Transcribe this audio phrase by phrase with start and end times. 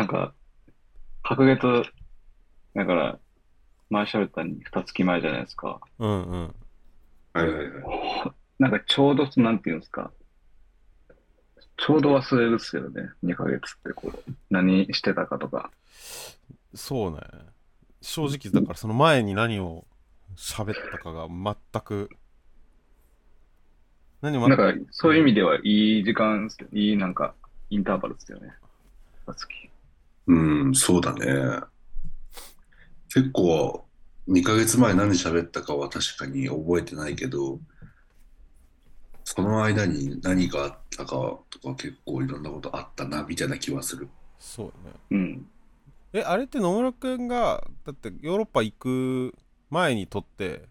[0.00, 0.32] なんか、
[1.22, 1.82] 隔月、
[2.74, 3.18] だから、
[3.90, 5.78] 前喋ったに二月前じゃないですか。
[5.98, 6.54] うんうん。
[7.34, 8.62] はいはいはい。
[8.62, 10.10] なんかちょうど、なんていうんですか。
[11.76, 13.10] ちょうど忘れるっすよね。
[13.22, 15.70] 2ヶ月ってこう、何してたかとか。
[16.74, 17.18] そうね。
[18.00, 19.86] 正直、だからその前に何を
[20.34, 22.08] 喋ったかが全く、
[24.22, 27.34] 何もなんか、そういう意味ではいい時間っすよ、いいなんか、
[27.68, 28.54] インターバルですよね。
[29.26, 29.46] 二月。
[30.30, 31.60] うん、そうだね。
[33.12, 33.84] 結構、
[34.28, 37.58] 2ヶ月前何喋ったかは確かに覚えてないけど、
[39.24, 44.08] その間に何があったかとか結構いろんなことあったな、みたいな気はする。
[44.38, 44.92] そうね。
[45.10, 45.46] うん。
[46.12, 49.34] え、あれって野村くんが、だってヨーロッパ行く
[49.68, 50.68] 前に撮って、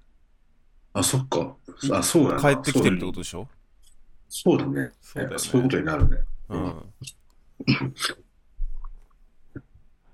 [0.93, 1.55] あ、そっか。
[1.91, 2.55] あ、そうだな。
[2.55, 3.47] 帰ってきてるってことでしょ？
[4.29, 4.91] そうだね。
[5.01, 6.17] そうだよねそういうことになるね。
[6.49, 6.93] うん。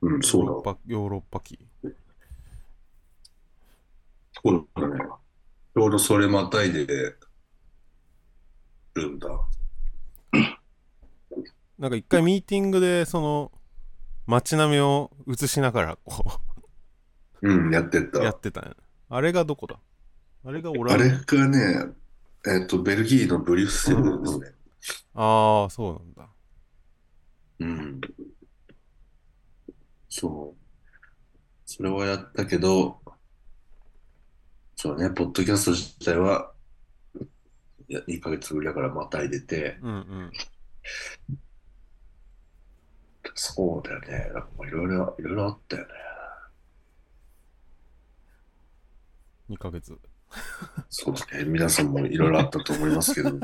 [0.08, 0.58] うん、そうだわ。
[0.58, 1.58] ヨーロッパ、ヨーロッパ期。
[4.43, 4.99] そうだね。
[5.76, 6.85] ちょうどそれまたいで
[8.93, 9.27] るんだ。
[11.80, 13.52] なんか一回ミーティングで、その、
[14.27, 16.40] 街並みを映しながら、こ
[17.41, 18.20] うん、やってた。
[18.20, 18.76] う、やってたんや。
[19.10, 19.80] あれがどこだ？
[20.46, 21.37] あれがオラあれンダ。
[21.37, 21.93] がね、
[22.48, 24.54] えっと、ベルギーのブリュッセルですね。
[25.15, 26.30] ああ、そうなんだ。
[27.60, 28.02] うん。
[30.18, 30.62] そう。
[31.66, 33.02] それはやったけど、
[34.77, 36.54] そうね、ポッドキャスト自体は、
[37.90, 40.32] いや、2ヶ月ぶりだからまた入れて、うんうん。
[43.34, 44.32] そうだよね。
[44.34, 45.90] なんかいろいろ、いろいろあったよね。
[49.49, 49.98] 2ヶ月。
[50.90, 51.43] そうですね。
[51.43, 53.32] 皆さんもいろいろあったと思いますけど、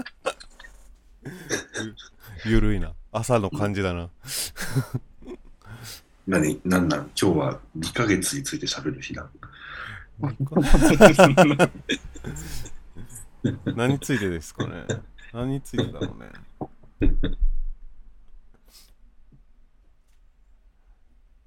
[2.45, 2.93] ゆるいな。
[3.11, 4.09] 朝の感じだな。
[6.27, 9.29] 何、なんなん、今日は2ヶ月について喋る日な。
[13.75, 14.85] 何についてですかね
[15.33, 16.31] 何についてだろうね。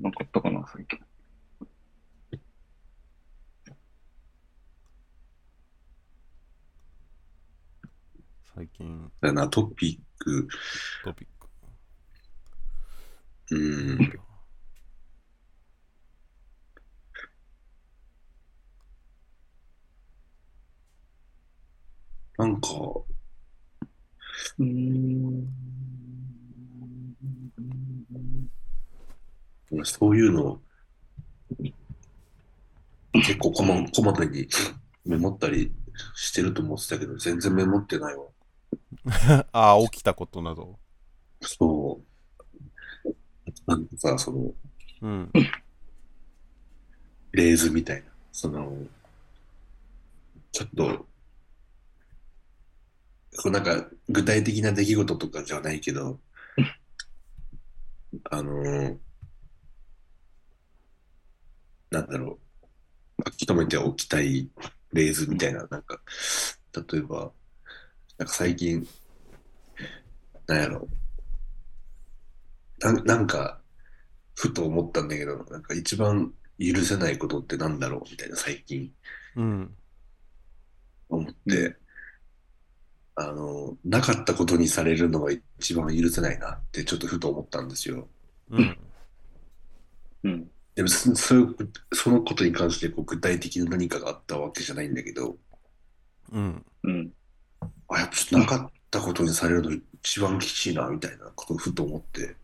[0.01, 0.99] なんかあったかな、最近。
[8.55, 10.49] 最近、だな、トピック、
[11.05, 11.49] トピック。
[13.51, 14.13] うん、
[22.39, 22.69] なんか、
[24.59, 25.49] うん。
[29.85, 30.61] そういうの、
[33.13, 34.49] 結構こま、こまめに
[35.05, 35.73] メモったり
[36.15, 38.27] してると思ってたけど、全然メモってないわ。
[39.53, 40.79] ああ、起きたことなど。
[41.41, 42.01] そ
[43.05, 43.15] う。
[43.67, 44.55] なんかさ、その、
[45.03, 45.33] うん。
[47.33, 48.77] レーズみたいな、その、
[50.53, 51.07] ちょっと、
[53.37, 56.21] こうなんか具体的な出来事とかじゃないけど、
[58.31, 58.99] あの、
[61.91, 62.39] なんだろ
[63.19, 64.51] う、書き留めておきたい
[64.93, 66.01] レーズみたいな、なんか、
[66.93, 67.33] 例えば、
[68.19, 68.87] なんか最近、
[70.47, 70.89] なんやろ。
[72.81, 73.61] なん、なんか、
[74.35, 78.93] ふと思ったんだけど、なんか一番許せないことってなんだろうみたいな最近。
[79.37, 79.77] うん。
[81.09, 81.77] 思って、
[83.17, 88.09] あの、なかったことにされるのが一番許せないなってちょっとふと思ったんですよ。
[88.51, 88.79] うん。
[90.25, 90.51] うん。
[90.75, 95.37] でもそそういうそのことに関してこう具体的な何かがあったわけじゃないんだけど、
[96.33, 96.65] うん。
[96.83, 97.13] うん。
[97.89, 99.71] あ、やっぱちょっとなかったことにされるの
[100.03, 102.37] 一番きちいなみたいなことをふと思って、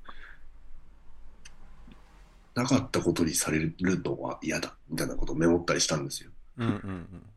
[2.54, 6.30] なかったことにされるのは嫌だみたいなことをメモったりしたんですよ。
[6.59, 6.69] うん。
[6.69, 7.30] うん。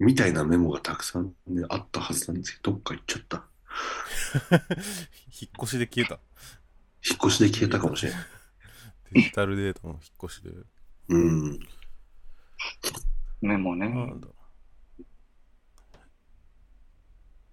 [0.00, 3.44] みたいなメモがたくさん、ね、あったはずなんですけど、どっか行っちゃった。
[5.30, 6.18] 引っ越しで消えた。
[7.06, 8.20] 引っ越しで消えたかもしれない。
[9.12, 10.50] デジタルデータの引っ越しで。
[11.08, 11.60] うん。
[13.42, 13.90] メモね。
[13.90, 14.34] なんだろ
[15.02, 15.06] う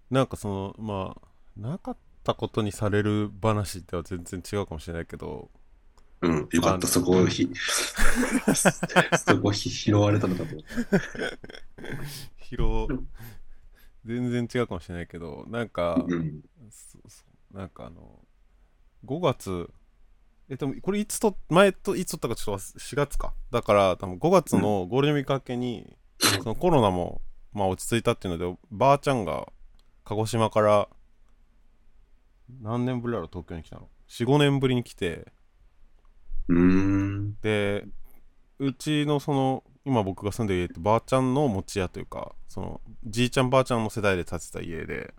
[0.09, 1.27] なんかその、まあ、
[1.59, 5.51] なかったことにされる話では全然違うかもしれないけど、
[6.21, 6.49] うん。
[6.51, 7.49] よかった、そこをひ、
[8.55, 12.36] そこひ拾われたのかと思った。
[12.49, 12.87] 広、
[14.05, 16.05] 全然違うかもしれないけど、なんか、
[17.51, 18.25] なんかあの、
[19.05, 19.69] 5月、
[20.49, 23.33] え、でもこれいつと、前といつ撮ったかちょっと忘4月か。
[23.51, 27.21] だから多分5月のゴールデンウィーク明けに、そのコロナも
[27.51, 29.47] まあ落ち着いたっていうので、ばあちゃんが
[30.05, 30.87] 鹿児島から
[32.61, 35.33] 何年ぶりだろう東京に来たの ?4、5年ぶりに来て、
[36.47, 37.35] うーん。
[37.41, 37.85] で
[38.59, 45.13] うちのその今僕が住んでる家ってばあちゃんの持ち家というかそのじいちゃんばあちゃんの世代で建てた家で、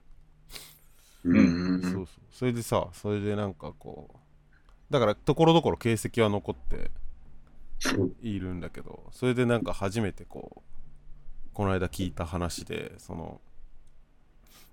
[1.25, 1.83] うーん。
[1.83, 2.07] そうそう。
[2.31, 6.91] それでさそれでなんかこうだからところどころ形跡は残って
[8.21, 13.41] いるんだけどそれでなんか初めてこうこの間聞いた話でその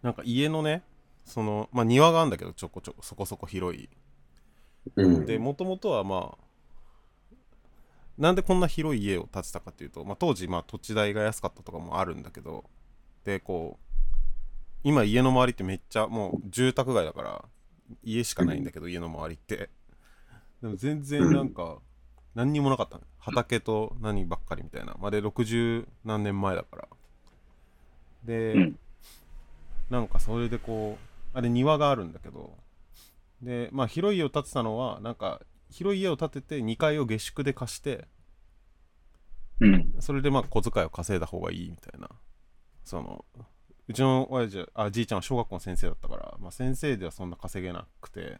[0.01, 0.83] なんか家のね
[1.23, 3.87] そのまあ庭があるんだけどちょこちょこそこそこ広い。
[4.97, 5.25] うん。
[5.25, 6.44] でもともとはまあ
[8.17, 12.63] なんでこんな広い家を建てたかっていうと、まあ、当時まあ土地代が安かったとかもあるんだけど
[13.25, 13.85] でこう
[14.83, 17.45] 今家の周りってめっちゃもう住宅街だから
[18.03, 19.69] 家しかないんだけど、家の周りって。
[20.61, 21.77] でも全然なんか
[22.33, 23.01] 何にもなかったの。
[23.17, 24.95] 畑と何ばっかりみたいな。
[24.99, 26.87] まで60何年前だから。
[28.23, 28.79] で、うん。
[29.89, 30.97] なんかそれでこ
[31.33, 32.53] うあれ庭があるんだけど。
[33.41, 35.41] でまあ広い家を建てたのはなんか
[35.75, 38.07] 広い家を建てて2階を下宿で貸して
[39.59, 39.93] うん。
[39.99, 42.07] それでまあ小遣いを稼いだ方がいいみたいな
[42.85, 43.25] その
[43.89, 48.37] うちの親父はあじいちゃんは小学校の先生だったから、まあ、先生ではそんな稼げなくて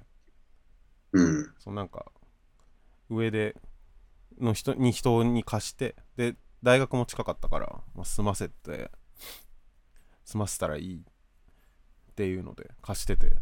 [1.12, 1.54] うん。
[1.60, 2.06] そのなんか
[3.10, 3.58] 上で
[4.40, 8.92] の人に人に貸してで大学も近かったから、まあ、済ませて
[10.24, 13.34] 済ませたらいいっていうので貸してて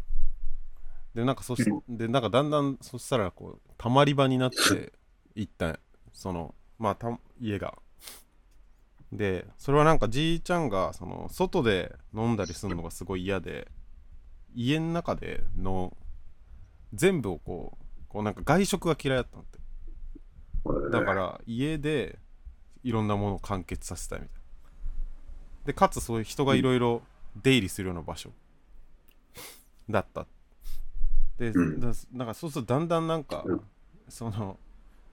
[1.14, 4.92] でなんかそしでなんかだんだんそしたらこうたまり場になって
[5.34, 5.78] 一旦
[6.12, 7.78] そのまあた家が。
[9.12, 13.68] でそれはなんかじいちゃんがその外で飲んだりするのがすごい嫌で
[14.56, 15.96] 家の中での
[16.92, 20.90] 全部をこうこうなんか外食が嫌いだったんだって。
[20.90, 22.18] だから家で
[22.82, 24.40] いろんなものを完結させたいみたいな。
[25.66, 27.02] でかつそういう人がいろいろ
[27.36, 28.30] 出入りするような場所
[29.88, 30.33] だったって。
[31.38, 31.80] で、うん。
[31.80, 33.60] だなんかそうするとだんだんなんか、うん。
[34.08, 34.58] その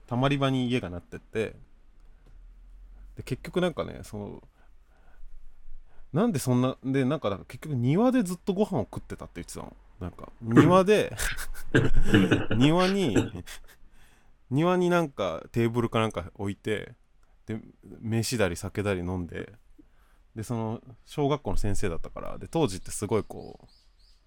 [0.06, 1.56] たまり場に家がなってって
[3.16, 4.42] で結局なんかねその
[6.12, 9.74] なんでそんなでなんかだから結局庭でずっとご飯を食ってたって言ってたの。
[10.00, 11.16] なんか庭で
[12.56, 13.16] 庭に
[14.50, 16.94] 庭になんかテーブルかなんか置いて
[17.46, 17.60] で
[18.00, 19.52] 飯だり酒だり飲んで
[20.34, 23.66] でその小学校の先生だったからで当時ってすごいこう、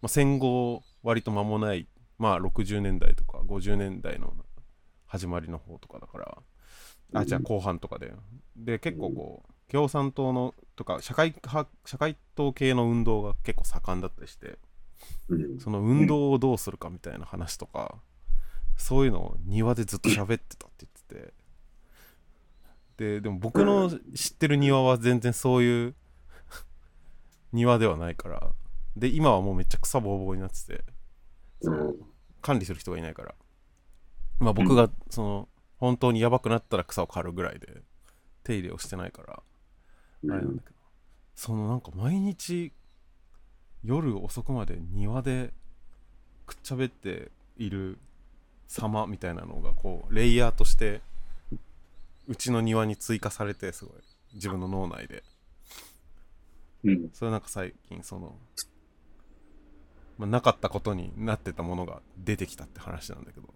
[0.01, 1.87] まあ、戦後割と間もない
[2.17, 4.33] まあ60年代とか50年代の
[5.05, 6.37] 始まりの方とかだから。
[7.13, 8.11] あじゃあ後半とかで
[8.57, 14.57] で結構こう共産党のとか社会派社会党系の運動が結構盛んだったりして
[15.29, 15.59] うん。
[15.59, 17.95] その運動をどうするかみたいな話とか、
[18.75, 21.33] そういうのを庭でずっと喋ってたって言ってて。
[22.97, 25.95] ででも僕の知ってる庭は全然そういう
[27.51, 28.51] 庭ではないから。
[28.95, 30.83] で今はもうめっちゃ草ぼうぼうになってて
[31.61, 31.93] その
[32.41, 33.35] 管理する人がいないから。
[34.39, 37.81] まあ僕がその本当にやばくなったら草を刈るぐらいで
[38.43, 39.43] 手入れをしてないから
[40.23, 40.31] うん。
[40.31, 40.75] あれなんだけど。
[41.35, 42.71] そのなんか毎日
[43.83, 45.53] 夜遅くまで庭で
[46.45, 47.97] くっちゃべっている
[48.67, 51.01] 様みたいなのがこうレイヤーとして
[52.27, 53.93] うちの庭に追加されてすごい。
[54.33, 55.23] 自分の脳内で。
[56.83, 57.09] うん。
[57.13, 58.35] それなんか最近その、
[60.17, 63.53] まあ、なかったことになってたものが出てきたって話なんだけど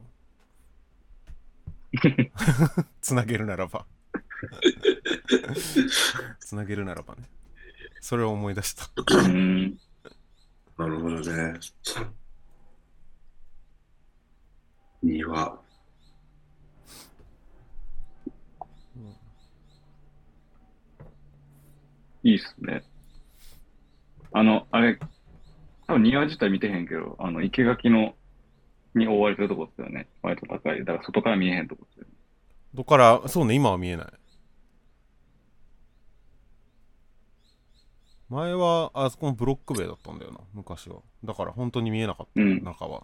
[3.01, 3.85] つなげるならば
[6.39, 7.29] つなげるならばね
[8.01, 9.79] それを思い出したうん。
[10.79, 11.59] なるほどね。
[15.03, 15.59] 庭。
[22.23, 22.83] いいっすね。
[24.31, 24.97] あの、あれ、
[25.89, 28.13] 多分庭自体見てへんけど、あの、生垣の、
[28.95, 30.07] に覆われてるとこですよね。
[30.21, 30.79] 割と高い。
[30.79, 32.19] だから外から見えへんとこですよね。
[32.73, 34.07] どっからそうね今は見えない
[38.29, 43.03] 前はあそこのブロック塀だったんだよな昔はだから本当に見えなかった、うん中は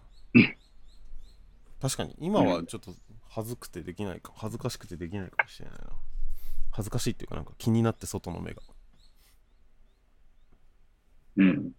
[1.82, 2.92] 確かに今はちょっと
[3.28, 5.86] 恥ずくてできないか恥ずかしくてできないかもしれないな
[6.70, 8.62] 恥ずかしいっていうかなんか気になって外の目が
[11.38, 11.72] うん。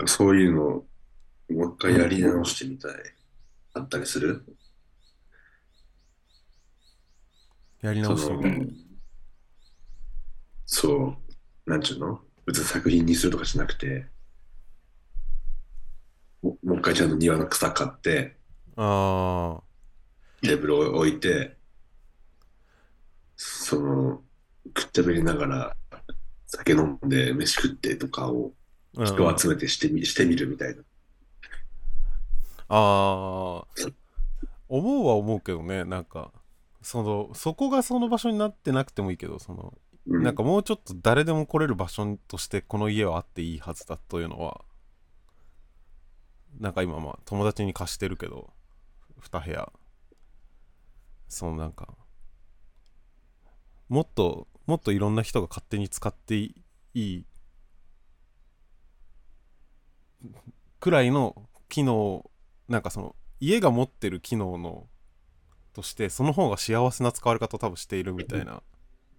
[0.00, 0.86] かそういうのを
[1.50, 2.92] もう一回やり直してみたい。
[3.72, 4.44] あったりする？
[7.82, 8.68] やり直してみたい。
[10.66, 11.16] そ
[11.66, 12.20] う、なんちゅうの？
[12.46, 14.06] 別に作品にするとかしなくて、
[16.42, 18.36] ももう一回ちゃんと庭の草買って、
[18.76, 19.60] あ
[20.42, 21.56] テーブルを置いて、
[23.36, 24.22] その、
[24.74, 25.76] くっちゃべりながら
[26.46, 28.52] 酒飲んで飯食ってとかをうん
[28.94, 30.82] 人を集めてしてみ,、してみるみたいな。
[32.68, 33.64] ああ
[34.68, 36.30] 思うは思うけどねなんか
[36.82, 39.74] そのそこがその場所になってなくてもいいけどその
[40.06, 40.22] うん。
[40.22, 44.60] なんかもうちょっと誰でも来れる場所としてこの家はあっていいはずだというのは
[46.58, 48.50] なんか今まあ友達に貸してるけど
[49.20, 49.72] 2部屋。
[51.28, 51.88] そのなんか
[53.88, 56.54] もっともっといろんな人が勝手に使ってい
[56.94, 57.24] い
[60.78, 62.30] くらいの機能
[62.68, 64.86] なんかその家が持ってる機能の
[65.72, 68.62] としてその方が幸せな使われ方を多分しているみたいな。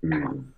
[0.04, 0.54] うん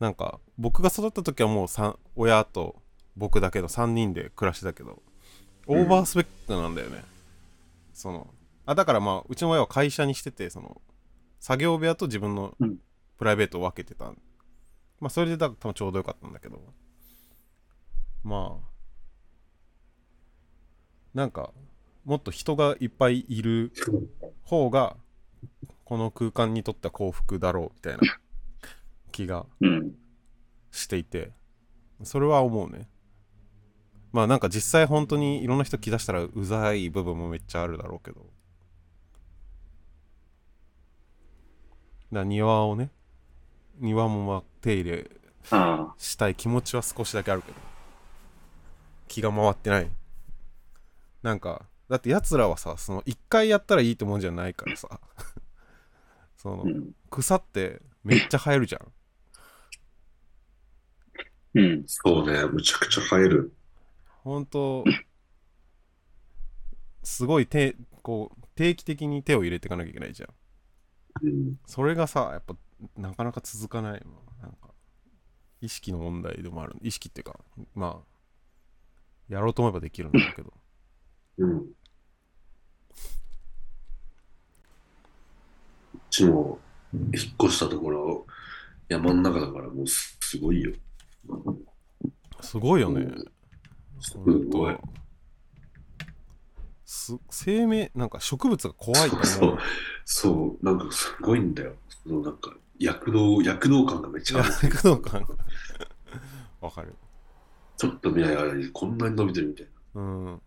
[0.00, 1.68] なんか僕が育った時はもう
[2.16, 2.82] 親と
[3.14, 5.00] 僕だけど3人で暮らしてたけど
[5.68, 7.04] オーバースペックなんだよね、
[7.94, 8.26] その
[8.66, 10.82] あだからまあうちの親は会社にしててその
[11.38, 12.78] 作業部屋と自分のうん。
[13.22, 14.06] プライベートを分けてた、
[14.98, 16.60] まあそれでだ多分ちょうどよかったんだけど。
[18.24, 18.71] まあ
[21.14, 21.52] なんか
[22.04, 23.72] もっと人がいっぱいいる
[24.44, 24.96] 方が
[25.84, 28.00] この空間にとっては幸福だろうみたいな
[29.12, 29.94] 気がうん。
[30.70, 31.32] していて
[32.02, 32.88] それは思うね
[34.10, 38.26] まあなんか実際本当にいろんな人来だしたらうざい部分もめっちゃあるだろうけど
[42.12, 42.90] だ庭をね
[43.78, 45.10] 庭もまあ手入れ。
[45.98, 47.58] したい気持ちは少しだけあるけど
[49.08, 49.90] 気が回ってない
[51.22, 55.00] なんかだってやつらはさその一回やったらいいってもんじゃないからさ。
[56.36, 56.92] そのうん。
[57.10, 58.92] 草ってめっちゃ生えるじゃん。
[61.54, 61.84] うん。
[61.86, 63.54] そうね、むちゃくちゃ生える。
[64.24, 64.84] 本当
[67.02, 70.30] すごい手こう定期的に手を入れていかなきゃいけないじゃん。
[71.22, 72.56] うん、それがさやっぱ
[72.96, 74.70] なかなか続かないのなんか
[75.60, 76.76] 意識の問題でもある。
[76.80, 77.38] 意識っていうか
[77.74, 78.12] まあ
[79.28, 80.52] やろうと思えばできるんだけど
[81.42, 81.58] うん。
[81.58, 81.66] う
[86.10, 86.58] ちも
[86.94, 87.12] 引っ
[87.44, 88.26] 越したところ、
[88.88, 90.72] 山の中だからもうすすごいよ。
[92.40, 93.06] すごいよね
[94.00, 94.80] すごいと。
[96.84, 99.58] す生命なんか植物が怖いと思うそう
[100.04, 101.74] そう、なんかすごいんだよ。
[102.04, 104.52] そのなんか躍動、躍動感がめっちゃある。
[104.62, 105.28] 躍動感が
[106.60, 106.94] わかる
[107.76, 110.00] ちょっと見ない間にこんなに伸びてるみたいな。
[110.00, 110.42] うん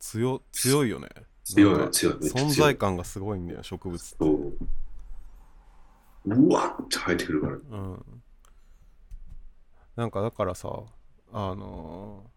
[0.00, 1.08] 強強いよね
[1.44, 2.14] 強い、強い。
[2.14, 4.52] 存在感がすごいんだよ植物そう。
[6.26, 7.54] うわって生えてくるから。
[7.54, 8.04] うん
[9.96, 10.68] なんかだからさ
[11.32, 12.30] あのー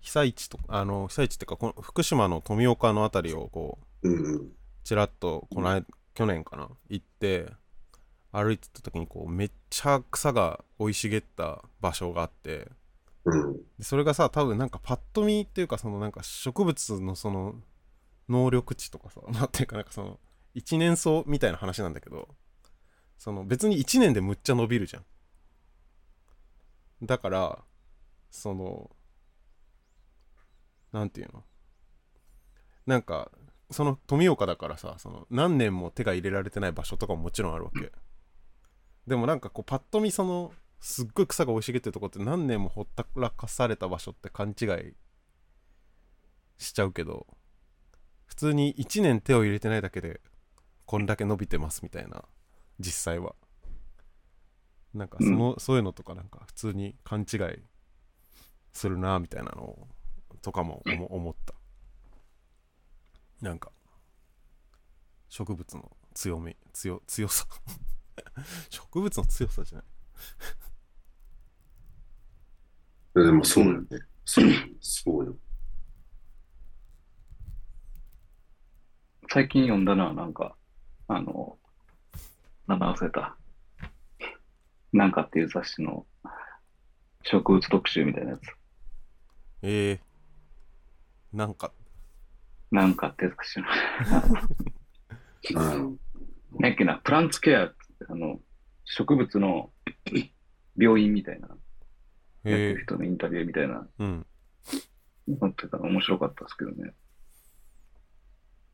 [0.00, 4.48] 被災地とあの被災地っていうかこの福島の富岡の辺りをこううんうん。
[4.84, 5.84] ちらっとこの間、
[6.14, 7.46] 去年かな行って
[8.32, 12.68] 歩いてた時にこうめっちゃ草が生い茂った場所があって
[13.24, 13.56] うん。
[13.78, 17.54] でそれがさ多分なんかパッと見っていうかそのなんか植物のその
[18.28, 20.20] 能力値とかさ なんていうかなんかその
[20.54, 22.28] 一年草みたいな話なんだけど
[23.18, 25.04] その別に1年でむっちゃ伸びるじゃん。
[27.02, 27.64] だから
[28.30, 28.90] その
[30.92, 31.44] なんていうの？
[32.86, 33.30] なんか
[33.70, 37.92] その富岡だからさその何年も手が入れられてない場所とかももちろんあるわけ。
[39.06, 44.94] でもなんかこうパッと見そのすっごい草が生い茂ってるとこって何年もほったらかされた場所って勘違い
[46.56, 47.26] しちゃうけど
[48.26, 50.20] 普通に1年手を入れてないだけで
[50.84, 52.24] こんだけ伸びてますみたいな
[52.78, 53.34] 実際は。
[54.94, 57.40] なんかその、そういうのとかなんか普通に勘違い
[58.72, 59.88] するなみたいなのを
[60.40, 61.54] とかも思思った。
[63.42, 63.70] なんか
[65.28, 67.46] 植物の強み強強さ。
[68.70, 69.86] 植物の強さじゃない
[73.14, 73.86] でもそうよね。
[74.24, 74.44] そう、
[74.80, 75.36] そうよ。
[79.30, 80.56] 最近読んだのはなんか、
[81.08, 81.58] あの、
[82.66, 83.36] 名前忘れた。
[84.92, 86.06] なんかっていう雑誌の
[87.22, 88.40] 植物特集みたいなやつ。
[89.62, 91.72] えー、なんか
[92.70, 93.66] なんかっていう雑誌の。
[95.76, 96.00] うん。
[96.58, 97.76] なんやっけな、プランツケアって、
[98.08, 98.40] あの、
[98.90, 99.70] 植物の
[100.76, 104.26] 病院みたいな、やってえる人のインタビューみたいな、ー、うん。
[105.40, 106.94] なってたの面白かったですけどね。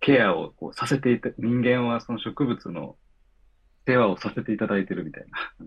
[0.00, 2.96] ケアをこうさせていた、人間はその植物の
[3.86, 5.66] 世話をさせていただいてるみたいな。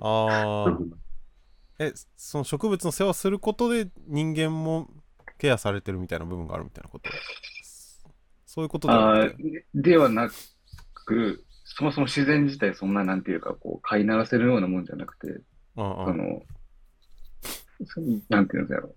[0.00, 0.78] ああ
[1.80, 4.88] えその植物の世話することで人間も
[5.38, 7.10] ケアされてるみたいな部分があるみたいなこと？
[8.44, 8.88] そういうこと
[9.74, 10.30] ではな
[10.94, 15.40] く、そもそも自然自体そんななんていうか、こう、飼いならせるようなもんじゃなくて、
[15.76, 16.42] ああその、
[17.86, 18.96] そのなんていうんだろう。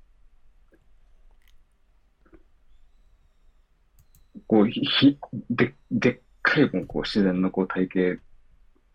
[4.47, 5.17] こう、ひ、ひ
[5.49, 8.21] で、でっかいもうこう自然のこう体型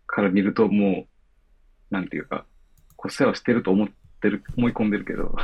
[0.06, 1.06] から見るとも
[1.90, 2.46] う、なんていうか、
[2.96, 3.88] こう世話してると思っ
[4.20, 5.36] てる、 思い込んでるけど、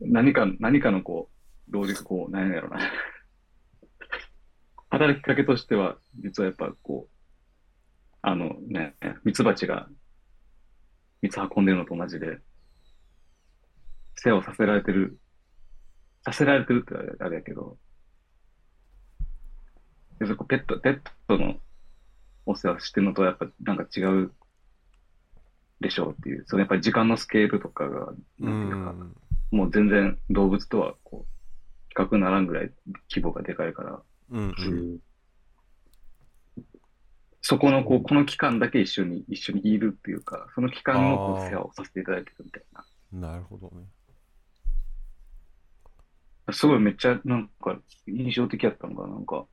[0.00, 2.80] 何か、何かのこう、同時こう、何やろうな。
[4.98, 7.18] 働きかけとしては、実はやっぱこう、
[8.22, 9.88] あのね、ミツバチが
[11.22, 12.38] 蜜運んでるのと同じで、
[14.16, 15.18] 世話をさせられてる、
[16.24, 17.78] させられてるってあれやけど、
[20.18, 21.56] でそこペット、ペットの
[22.44, 24.32] お世話してるのとやっぱなんか違う
[25.80, 29.16] でしょうっていう、そのやっぱり時間のスケールとかが、うなんていうか、ん。
[29.50, 31.32] もう全然動物とはこう、
[31.88, 32.72] 比較ならんぐらい
[33.10, 34.48] 規模がでかいから、うん。
[34.50, 34.94] ううん。
[34.94, 34.98] ん
[37.40, 43.30] そこのこう、この期間だけ一緒に、一緒にいるっていうか、その期間のこう世話をさせていただいてるみたいな。
[43.30, 43.86] なるほどね。
[46.52, 49.46] すごいめっちゃなんか印象的やったのが、なんか、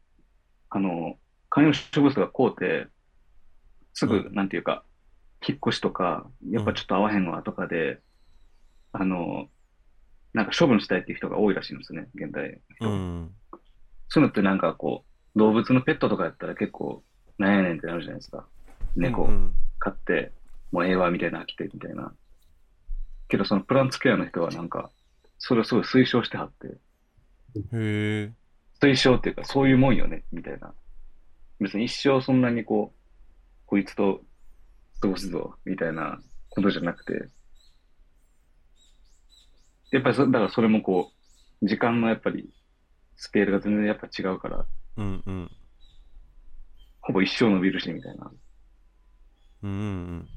[0.70, 1.16] あの、
[1.50, 2.88] 観葉植物が買うて、
[3.94, 4.84] すぐ、うなんていうか、
[5.48, 8.02] 引っ越しとか、やっぱちょっと合わへんわとかで、
[8.92, 9.48] あの、
[10.34, 12.90] なんか処分したいっていう人が多いらしいんですね、現代の人。
[12.90, 13.36] うん。
[14.10, 15.04] そういうのってなんかこ
[15.36, 17.04] う、動物のペットとかやったら結構、
[17.38, 18.48] なんやねんってなるじゃないですか。
[18.96, 19.30] 猫
[19.80, 20.32] 飼って、
[20.72, 22.14] もうええわみたいな飽きてみたいな。
[23.28, 24.92] けどそのプランツケアの人はなんか、
[25.38, 26.74] それをすごい推奨してはって、へ
[27.74, 28.32] え。
[28.82, 30.74] 推奨っていうか、そういうもんよね、みたいな。
[31.60, 33.00] 別に一生そんなにこう、
[33.66, 34.22] こいつと
[35.02, 36.20] 過ごすぞ、みたいな
[36.50, 37.30] ことじゃなくて、
[39.92, 41.12] やっぱりそ、だからそれもこ
[41.62, 42.50] う、時間のやっぱり、
[43.18, 44.66] スケールが全然やっぱ違うから、
[44.98, 45.52] うんうん。
[47.02, 48.32] ほぼ一生伸びるし、みたいな。
[49.64, 50.30] うんうん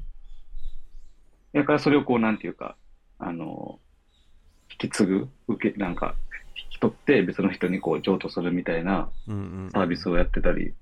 [1.54, 2.76] だからそれをこう、なんていうか、
[3.19, 3.80] あの、
[4.71, 6.14] 引き継ぐ、受け、なんか、
[6.54, 9.34] 引き取って別の人にこう譲渡するみたいなうん。
[9.34, 9.71] うんうん。
[9.71, 10.75] サービスをやってたり、っ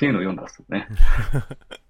[0.00, 0.88] ていうのを読んだっすね。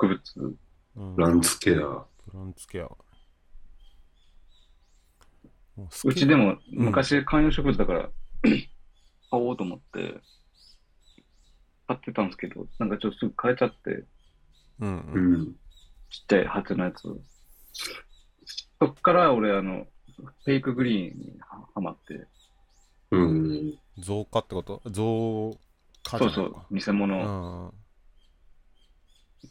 [0.00, 0.56] 植物、
[0.96, 1.14] うん。
[1.14, 1.74] プランツケア。
[1.74, 2.84] プランツケア。
[5.76, 8.10] もうちでもうん昔観葉植物だから
[8.42, 8.60] 買
[9.32, 10.20] おうと思って
[11.86, 14.04] 買ってたんですけど、なんかちょっとすぐ変えちゃって、
[14.80, 15.32] うんううん。
[15.42, 15.46] ん。
[16.10, 17.02] ちっちゃい鉢のやつ。
[17.02, 19.86] そっから俺、あの、
[20.44, 22.26] フェイクグリーンにははまって、
[23.10, 23.78] うん。
[23.98, 24.82] 増加ってこと？
[24.86, 25.58] 増
[26.04, 27.72] 加じそうそう偽物、うんうん。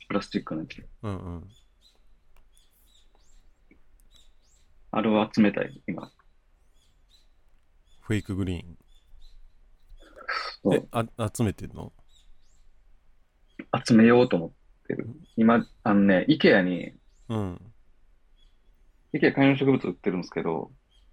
[0.07, 0.85] プラスチックのやつ。
[1.03, 1.49] うんうん。
[4.91, 6.11] あれを集めたい、今。
[8.01, 8.77] フェイクグリーン。
[10.73, 11.93] え、あ、集めてんの？
[13.85, 14.51] 集めようと思っ
[14.87, 15.07] てる。
[15.35, 16.93] 今、あのね、IKEA に、
[17.29, 17.61] うん。
[19.13, 20.71] IKEA 観葉植物売ってるんですけど、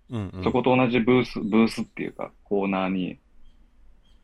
[0.08, 0.44] うんうん。
[0.44, 3.20] そこと同じブース、ブースっていうか、コーナーに、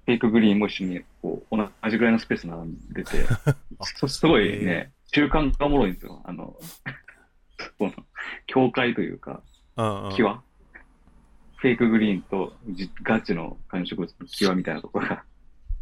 [0.04, 3.24] フェイクグリーンも一緒に、こう、同じぐらいのスペース並んでて、
[3.96, 6.20] そすごいね、習慣がおもろいんですよ。
[6.24, 6.58] あの、
[7.78, 7.92] この、
[8.46, 9.42] 境界というか、
[9.76, 10.12] うんうん。
[10.12, 10.42] 際。
[11.56, 15.24] フェイクグリーンとじガチの観葉植物の際みたいなところが、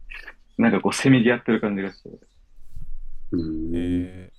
[0.58, 2.10] なんかこう、せめぎ合ってる感じがして、
[3.32, 3.72] うん。
[3.74, 4.30] え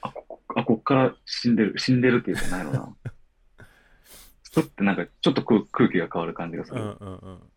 [0.00, 2.96] あ、ここ、あ、こっから死んでる、死んでるっていうかないのな。
[4.42, 6.84] スプってなんかちょっと空空気が変わる感じがすー、うる。
[6.84, 7.52] んうんうん。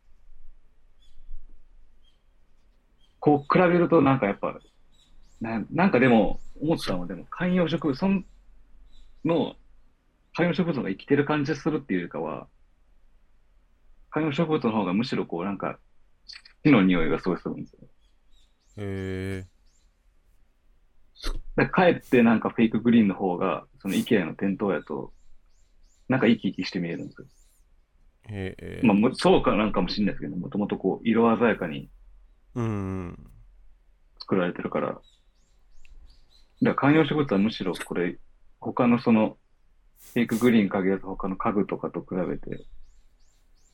[3.23, 4.59] こう比べるとなんかやっぱ、
[5.39, 8.25] ななんかでも思ったのはでも観葉植物そん
[9.23, 9.55] の
[10.35, 12.47] 観葉植物が生きてる感じするっていうよりかは、
[14.09, 15.79] 観葉植物の方がむしろこうなんか
[16.65, 17.79] 死の匂いがすごいするんですよ。
[18.75, 19.47] え
[21.55, 25.13] だかえってなんかフェイクグリーンの方が、その IKEA の店頭やと、
[26.09, 27.27] なんか生き生きして見えるんですよ。
[28.27, 31.89] ー、えー、まあも、そうかなんかもしれないですけど、もともとこう、色鮮やかに
[32.55, 32.67] うんう
[33.09, 33.31] ん。
[34.19, 34.87] 作られてるから。
[34.87, 35.01] だか
[36.61, 38.17] ら観葉植物はむしろこれ、
[38.59, 39.37] 他のその、
[40.13, 42.65] フェイクグリーン限らず他の家具とかと比べて、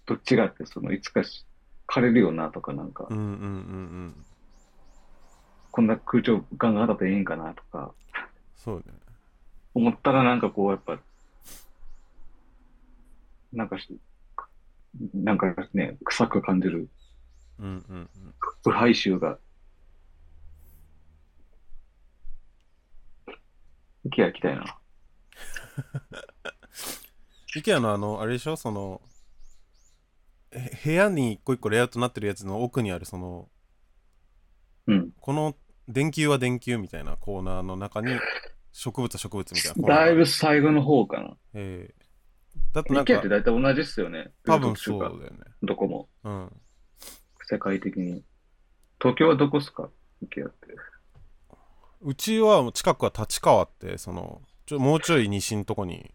[0.06, 1.46] どっちがってその、いつかし
[1.88, 3.36] 枯れるよなとかなんかうん、うんうんう
[4.08, 4.26] ん。
[5.72, 7.94] こんな空調ガンガン当たっていいんかなとか、
[8.56, 8.84] そうね。
[9.74, 11.00] 思ったらなんかこう、やっぱ、
[13.54, 14.00] なんかし、
[15.14, 16.90] なんかね、臭く感じる
[17.60, 18.10] うんうんうん。
[18.64, 19.38] 腐敗臭が。
[24.06, 24.78] IKEA 行きたいな。
[27.56, 28.56] IKEA のあの、あれでしょ？
[28.56, 29.02] その、
[30.52, 33.50] へ部屋に一個一個レイアウトになってるやつの奥にあるその、
[34.88, 35.12] うん。
[35.20, 35.56] この
[35.88, 38.08] 電球は電球みたいなコーナーの中に
[38.72, 41.38] 植物は植物みたいなだいぶ最後の方かな。
[41.54, 42.10] えー
[42.74, 44.32] だとなんかイケアって大体同じっすよね。
[44.46, 45.40] 多分そうだよね。
[45.64, 46.10] どこも。
[46.24, 46.62] うん。
[47.50, 48.24] 世界的に。
[49.02, 49.90] 東京はどこっすか？
[50.22, 50.68] イケアって。
[52.02, 56.14] うちは近くは立川ってそのちょもうちょい西のとこに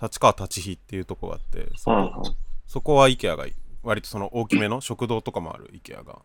[0.00, 2.22] 立川立飛っていうとこがあってそあこ
[2.66, 3.44] そこは IKEA が
[3.82, 6.22] 割とその大きめの 食堂とかもある IKEA が。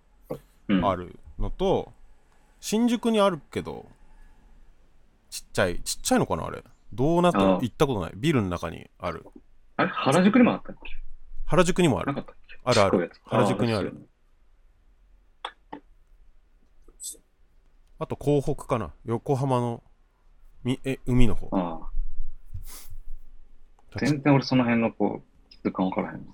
[0.70, 1.94] うん、あるのと、
[2.60, 3.86] 新宿にあるけど
[5.30, 6.64] ちっちゃいちっちゃいのかなあれ。
[6.92, 8.12] どうなったの行ったことない。
[8.16, 9.26] ビルの中にある。
[9.78, 9.90] あれ？
[9.90, 10.92] 原宿にもあったっけ？
[11.46, 12.14] 原宿にもある。
[12.14, 12.60] なかったっけ？
[12.64, 13.12] あるある。
[13.26, 13.98] 原宿にあるで
[17.00, 17.26] すよね
[18.00, 18.92] あと港北かな？
[19.06, 19.84] 横浜の
[20.64, 21.50] みえ海の方。
[21.52, 21.90] あ
[23.96, 24.00] あ。
[24.00, 26.18] 全然俺その辺のこう、質感わからへん。
[26.18, 26.34] な。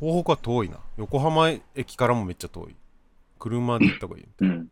[0.00, 0.78] 港北は遠いな。
[0.96, 2.76] 横浜駅からもめっちゃ遠い。
[3.38, 4.68] 車で行った方がいいうん。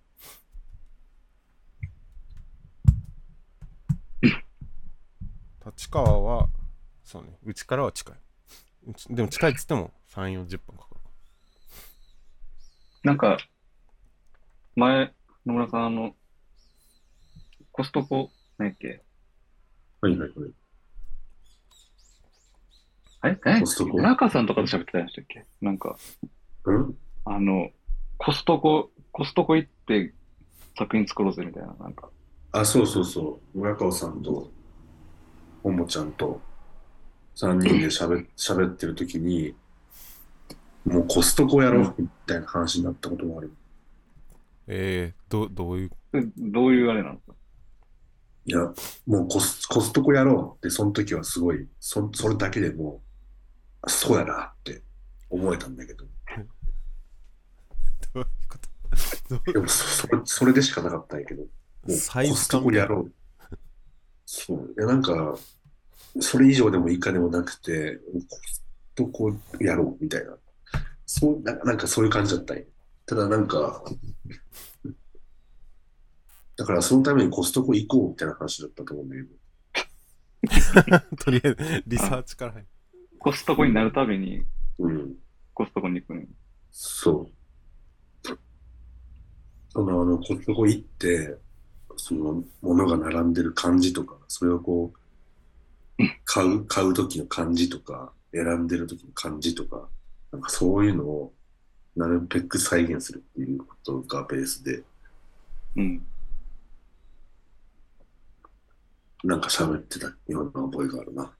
[5.66, 6.48] 立川は
[7.04, 7.30] そうね。
[7.44, 8.16] うちからは近い。
[9.10, 11.00] でも近いっつっても3 4 0分かかる。
[13.04, 13.38] なんか、
[14.76, 15.12] 前、
[15.46, 16.14] 野村さん、あの、
[17.72, 19.02] コストコ、何やっけ？
[20.00, 20.50] はいはいはい。
[23.22, 23.40] あれ？
[23.44, 25.44] 何やっコストコけ中さんとかと喋ってたんでしたっけ？
[25.60, 25.96] なんか、
[26.64, 26.96] うん？
[27.24, 27.70] あの、
[28.18, 30.14] コストコ、コストコ行って
[30.78, 32.08] 作品作ろうぜみたいな、なんか。
[32.52, 33.58] あ、そうそうそう。
[33.58, 34.50] 村川さんと、
[35.64, 36.40] ももちゃんと、
[37.36, 39.54] 3人で喋 喋ってる時に、
[40.84, 43.52] もうコストコやろうみたいな話になったこともある。
[44.66, 45.90] えー、どどういう？
[46.14, 47.34] えどういうあれなんですか？
[48.44, 48.58] いや、
[49.06, 53.00] もうコスコストコやろうって、その時はすごい、そそれだけでもう、
[53.82, 54.82] あそうやなって
[55.30, 56.10] 思えたんだけど、ど
[58.14, 58.58] ういうこ
[59.28, 59.52] と？
[59.52, 61.48] でもそそれそれでしかなかったんやけど、も
[61.88, 63.12] うコストコやろう。
[64.26, 64.74] そう。
[64.76, 65.36] いや、なんか、
[66.20, 67.98] それ以上でも以下でもなくて、
[68.28, 68.62] コス
[68.94, 70.36] トコやろうみたいな。
[71.06, 72.62] そうななんかそういう感じだったんや。
[73.06, 73.82] ただなんか、
[76.56, 82.68] だからそのためにコストコ行こうみたいな話だったと思うんだけど、 とりあえずリサーチから入る
[83.18, 84.44] コストコになるたびに
[84.78, 85.14] うん。
[85.54, 86.22] コストコに行くの？
[86.70, 87.32] そう。
[89.70, 91.36] その、あの、コストコ行って、
[91.96, 94.92] その、物が並んでる感じとか、それをこ
[95.98, 99.88] う、買う、買う時の感じとか、選んでる時の感じとか、
[100.30, 101.32] なんかそういうのを、
[101.96, 104.82] なるべく再現するっていうことがベースで、
[105.76, 106.06] うん。
[109.24, 111.32] なんか喋ってたような覚えがあるな。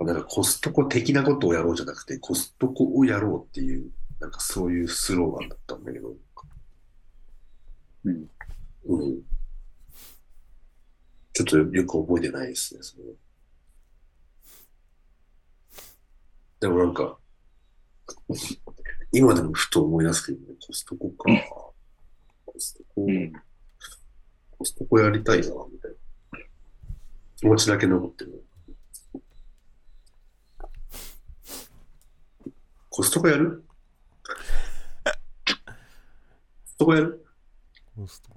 [0.00, 6.14] なんかコストコ的なことをやろうじゃなくて、コストコをやろうっていう、なんかそういうスローガンだったんだけど、
[8.04, 8.30] うん。
[8.86, 9.22] うん。
[11.32, 13.10] ちょっとよく覚えてないですね、それは
[16.60, 17.18] でもなんか、
[19.16, 21.30] 今でもふと思い出すけどね、コストコか。
[22.44, 23.32] コストコ、うん。
[24.58, 26.40] コストコやりたいな、みたいな。
[27.36, 28.44] 気持ちだけ残ってる。
[32.90, 33.64] コストコやる？
[35.04, 35.10] コ
[36.66, 37.24] ストコやる？
[37.96, 38.30] コスト。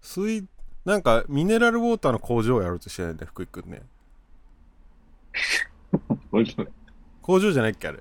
[0.00, 0.46] 水
[0.84, 3.82] なんかミネラルウォーターの工場をやろうとしてないんだよ福井くんね。
[7.22, 8.00] 工場じゃないっけあれ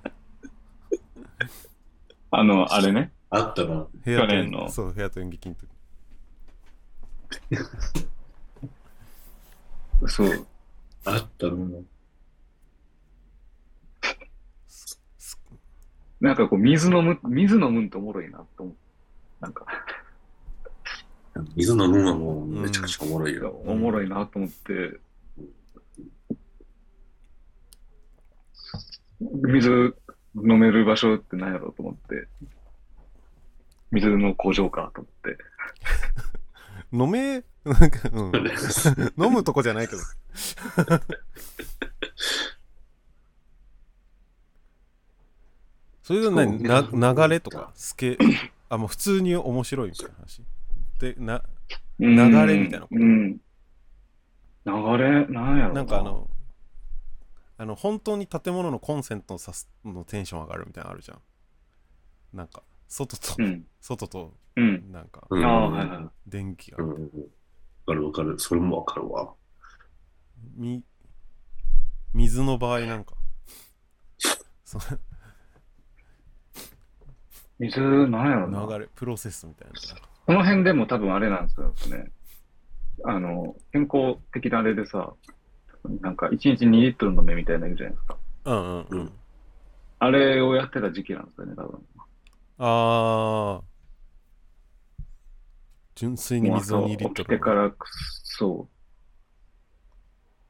[2.31, 3.11] あの、あれね。
[3.29, 3.87] あったな。
[4.05, 5.67] 去年のそう部屋と演劇の時
[10.07, 10.47] そう。
[11.05, 11.55] あったな。
[16.19, 18.75] なんかこう、水飲む、水飲むんとおもろいなと思う。
[19.39, 19.65] なんか、
[21.55, 23.51] 水飲むのはもうめちゃくちゃおもろいよ。
[23.65, 24.99] おもろいなと思って、
[29.19, 29.95] 水
[30.37, 32.27] 飲める場所って何やろうと思って、
[33.91, 35.37] 水の工場かと思って。
[36.93, 38.33] 飲めなんか、うん、
[39.21, 40.01] 飲むとこじゃないけど。
[46.03, 46.63] それで何？
[46.63, 46.81] な
[47.13, 47.71] 流れとか？
[47.75, 48.17] スケ
[48.69, 50.41] あもう普通に面白いみたいな話？
[50.99, 51.43] でな
[51.99, 52.15] 流
[52.47, 52.95] れみたいなこと？
[52.95, 53.37] うん。
[54.65, 56.29] 流れ、なんやろうなんかあ、の
[57.57, 61.21] あの本当に建物のコンセントのさすのテンション上がるみたいなのあるじゃん
[62.33, 63.65] なんか外と、うん。
[63.81, 64.91] 外とうん。
[64.91, 66.09] なんかうんああ、はいはい。
[66.27, 66.91] 電気が、うん。
[66.91, 66.99] わ
[67.87, 68.39] かるわかる。
[68.39, 69.33] それもわかるわ。
[70.55, 70.83] み
[72.13, 73.15] 水の場合なんか
[74.65, 74.79] そ
[77.59, 78.59] 水、なんやろな。
[78.59, 79.73] の流れプロセスみたいな
[80.27, 82.11] この辺でも多分あれなんですよね。
[83.05, 85.13] あの、健康的なあれでさ、
[86.01, 88.17] なんか1日2リットル飲めみたいなの言うじゃないですか。
[88.45, 89.11] うんうんうん、うん
[89.99, 91.81] あれをやってた時期なんですよね、多分。
[92.59, 93.63] ああ
[95.95, 97.71] 純粋に水を2リット起きてルから、
[98.23, 98.77] そう。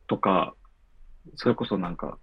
[0.07, 0.53] とか、
[1.35, 2.17] それこそなんか、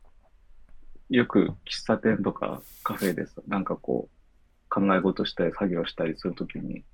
[1.08, 6.84] よく喫茶店とかカフェでさ、なんかこう、考え事したり作業したりするときに、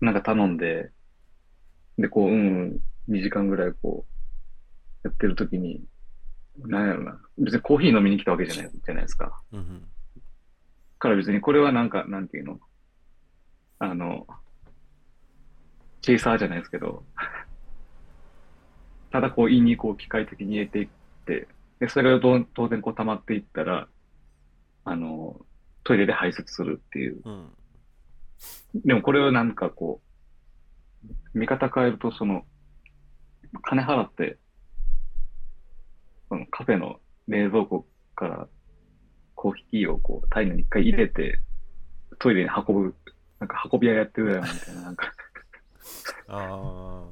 [0.00, 0.90] なんか頼んで、
[1.98, 4.19] で、こう、うん、2時間ぐらいこう、
[5.04, 5.84] やってるときに、
[6.58, 7.20] なんやろな。
[7.38, 9.40] 別にコーヒー飲みに来たわけじゃない、じゃないですか。
[9.52, 9.86] うんうん
[11.00, 12.60] から別にこれはなんか、なんていうの？
[13.78, 14.26] あの、
[16.02, 17.04] チェイサーじゃないですけど、
[19.10, 20.88] ただこう胃にこう機械的に入れていっ
[21.24, 23.88] て、で、それが当然こう溜まっていったら、
[24.84, 25.40] あの、
[25.84, 27.22] トイレで排泄するっていう。
[27.24, 27.48] うん
[28.74, 30.00] でもこれをなんかこ
[31.04, 32.46] う、見方変えるとその、
[33.62, 34.38] 金払って、
[36.30, 38.48] そのカフェの冷蔵庫から
[39.34, 41.40] コーヒーをこう、タイムに一回入れて、
[42.20, 42.94] トイレに運ぶ、
[43.40, 45.12] なんか運び屋やってるやんみたいな、なんか、
[46.28, 47.04] あ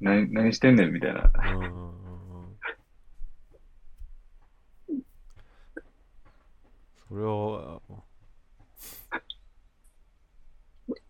[0.00, 1.30] 何、何してんねんみたいな。
[7.08, 7.80] それは。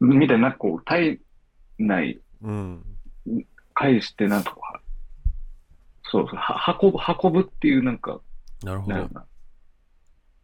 [0.01, 1.21] みたいな、こう、体
[1.79, 2.85] 内うん。
[3.73, 4.82] 返して、なんか
[6.13, 8.21] そうそう、は運ぶ、運ぶっていうなんか、
[8.63, 9.09] なるほど。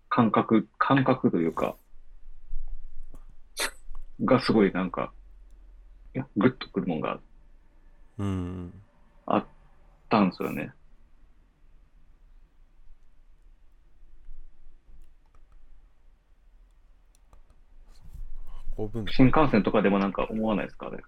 [0.08, 1.76] 感覚、感覚というか、
[4.24, 5.12] がすごいなんか、
[6.14, 7.20] いや、グッとくるもんが
[8.16, 8.72] うん。
[9.26, 9.46] あっ
[10.08, 10.72] たんですよね。
[19.10, 20.86] 新幹線とかでもなんか思わないですか？
[20.86, 21.02] あれ。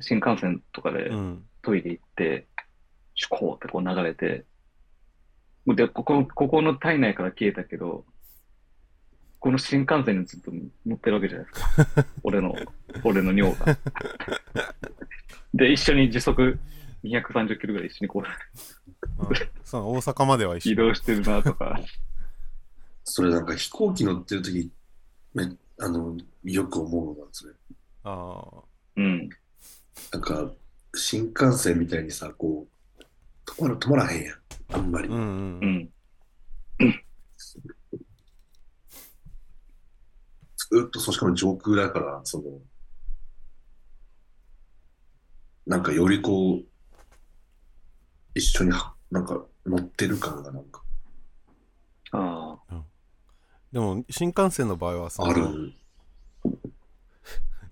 [0.00, 2.46] 新幹線とかでうんトイレ行って、
[3.14, 4.44] シュコーってこう流れて、
[5.66, 8.04] で、ここ、ここの体内から消えたけど、
[9.38, 10.52] この新幹線にずっと
[10.86, 12.06] 乗ってるわけじゃないですか。
[12.22, 12.54] 俺の、
[13.04, 13.78] 俺の尿が。
[15.54, 16.58] で、一緒に時速
[17.04, 21.80] 230キロぐらい一緒にこううんそう大阪までは一緒移動してるなとか。
[23.04, 24.70] それなんか飛行機乗ってる時
[25.34, 25.44] め
[25.80, 27.54] あのよく思うのなんですね。
[28.04, 28.62] ああ
[28.96, 29.28] うん。
[30.12, 30.52] なんか
[30.94, 32.66] 新幹線みたいにさ、こ
[32.98, 33.02] う、
[33.50, 34.38] 止まら止まらへんやん。
[34.72, 35.08] あんまり。
[35.08, 35.26] うんうんう
[35.62, 35.92] うんん。
[40.56, 42.44] ずっと、そうしかも上空だから、その、
[45.66, 46.64] なんかよりこう、
[48.34, 50.82] 一緒には、なんか乗ってる感がなんか
[52.12, 52.58] あ
[53.72, 55.72] でも新幹線の場合はそあのる。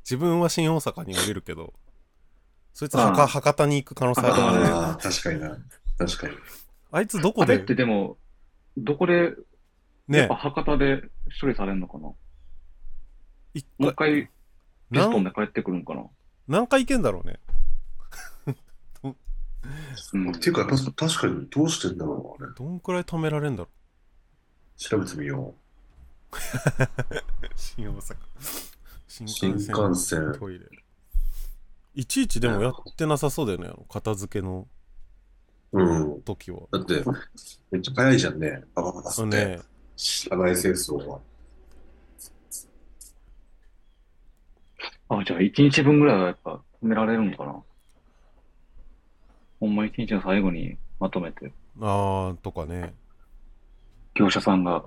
[0.04, 1.74] 自分は新大阪に降りるけど
[2.80, 4.32] そいつああ博博多に行く可能性ある。
[4.32, 5.58] からねああ、確かにな。
[5.98, 6.34] 確かに。
[6.92, 7.42] あいつどあ。
[7.42, 8.16] あれっこでてでも、
[8.78, 9.34] どこで、やっ
[10.08, 11.02] ねぱ博多で
[11.38, 12.04] 処理されるのかな？
[12.04, 12.16] も
[13.52, 14.30] 一う一回回、
[14.90, 16.06] ピストンで帰ってくるんかな？
[16.48, 17.38] 何回行けんだろうね。
[20.14, 20.30] うん。
[20.30, 22.54] っていうか、た確かにどうしてんだろう、あれ。
[22.54, 23.68] どんくらい止められんだろ
[24.78, 25.54] 調べてみよ
[26.32, 26.36] う。
[27.56, 28.16] 新大阪。
[29.06, 30.32] 新幹線。
[30.38, 30.64] トイレ
[31.94, 34.68] いちいちでもやってなさそうだよねあの片付けの。
[35.72, 36.22] うん。
[36.22, 36.60] 時は。
[36.72, 37.02] だって、
[37.70, 38.62] めっちゃ早いじゃんね。
[38.74, 39.24] パパパパって。
[39.24, 39.58] ね
[39.96, 41.20] 知らない清掃は。
[45.10, 47.60] あ、じゃあ一日分ぐらいはやっぱ止められるのかな？
[49.58, 52.94] ほんま一日の最後にまとめて、ああとかね。
[54.14, 54.82] 業者さんが、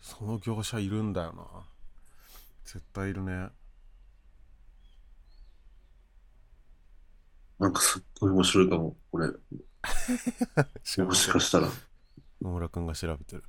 [0.00, 1.44] その業者いるんだよな。
[2.64, 3.48] 絶対いるね
[7.58, 8.96] なんかすっごい面白いかも。
[9.10, 9.28] これ、
[11.04, 11.68] もしかしたら。
[12.42, 13.44] 野村くんが調べてる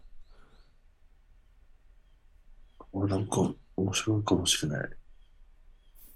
[2.92, 4.90] これなんか面白いかもしれない。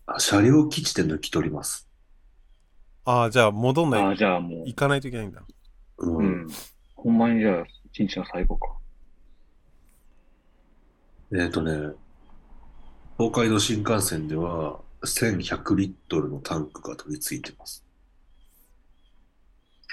[0.06, 1.88] あ、車両基地で抜き取ります。
[3.04, 5.44] ああじゃあ戻んないああ、じゃあも行かないといけないんだ
[5.98, 6.16] うん。
[6.16, 6.48] う、うん。
[6.96, 8.78] ほんまにじゃあ一日の最後か。
[11.34, 11.94] えっ、とね、
[13.18, 17.86] 東海道新幹線では1100リットルのタンクが取り付いてます。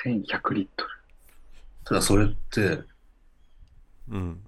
[0.04, 0.90] 1100リットル。
[1.84, 2.84] ただそれって、
[4.08, 4.44] うん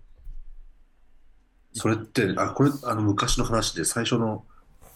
[1.73, 4.45] それって、あ、これ、あの、昔の話で最初の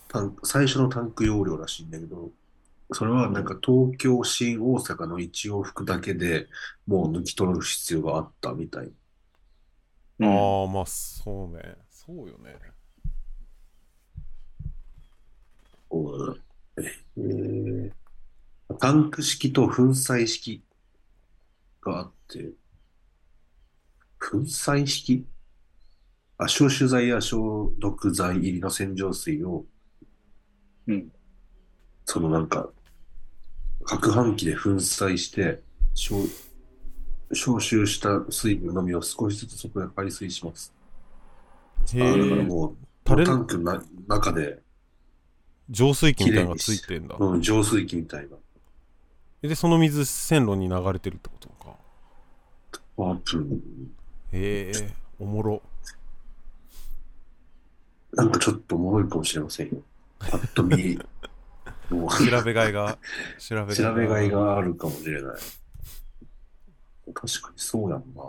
[0.08, 2.32] タンク、最初のタンク容量らしいんだけど、
[2.92, 6.48] それはなんか東京、新大阪の一往復だけで
[6.86, 8.92] もう抜き取る必要があったみたい。
[10.20, 12.73] うんああまあそうねそうよね
[15.94, 16.40] うん
[17.16, 17.92] えー
[18.80, 20.64] タンク式と粉砕式
[21.82, 22.54] があって、
[24.18, 25.26] 粉砕式？
[26.38, 29.66] あ、消臭剤や消毒剤入りの洗浄水を、
[30.88, 31.12] うん。
[32.06, 32.70] そのなんか、
[33.86, 36.26] 攪拌機で粉砕して、消
[37.32, 40.74] 消臭した水分のみを少しずつそこへ排水します。
[41.92, 44.63] へあだからえもう、タンクのな中で、
[45.70, 48.36] 浄水器みたいなのがついてんだうん、浄水器みたいな。
[49.48, 51.76] でその水線路に流れてるってことか
[52.96, 53.62] 多分、
[54.32, 55.62] へえおもろ
[58.12, 59.82] なんかちょっとおもろいかもしれませんよ。
[60.18, 60.98] ぱっと見、
[61.90, 62.98] もう調べがいが
[63.38, 65.36] 調べ調べがいがあるかもしれない。
[67.12, 68.22] 確かにそうやんな。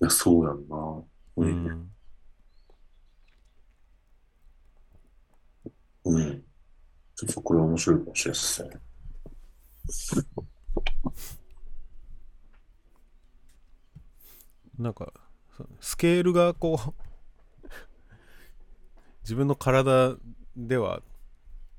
[0.00, 0.76] いや、そうやんな。
[1.36, 1.93] ううん。
[6.04, 6.44] うん。
[7.14, 8.70] ちょっとこれ面白いかもしれないですね。
[14.78, 15.12] なんか
[15.80, 16.94] スケールがこう
[19.22, 20.16] 自分の体
[20.56, 21.02] では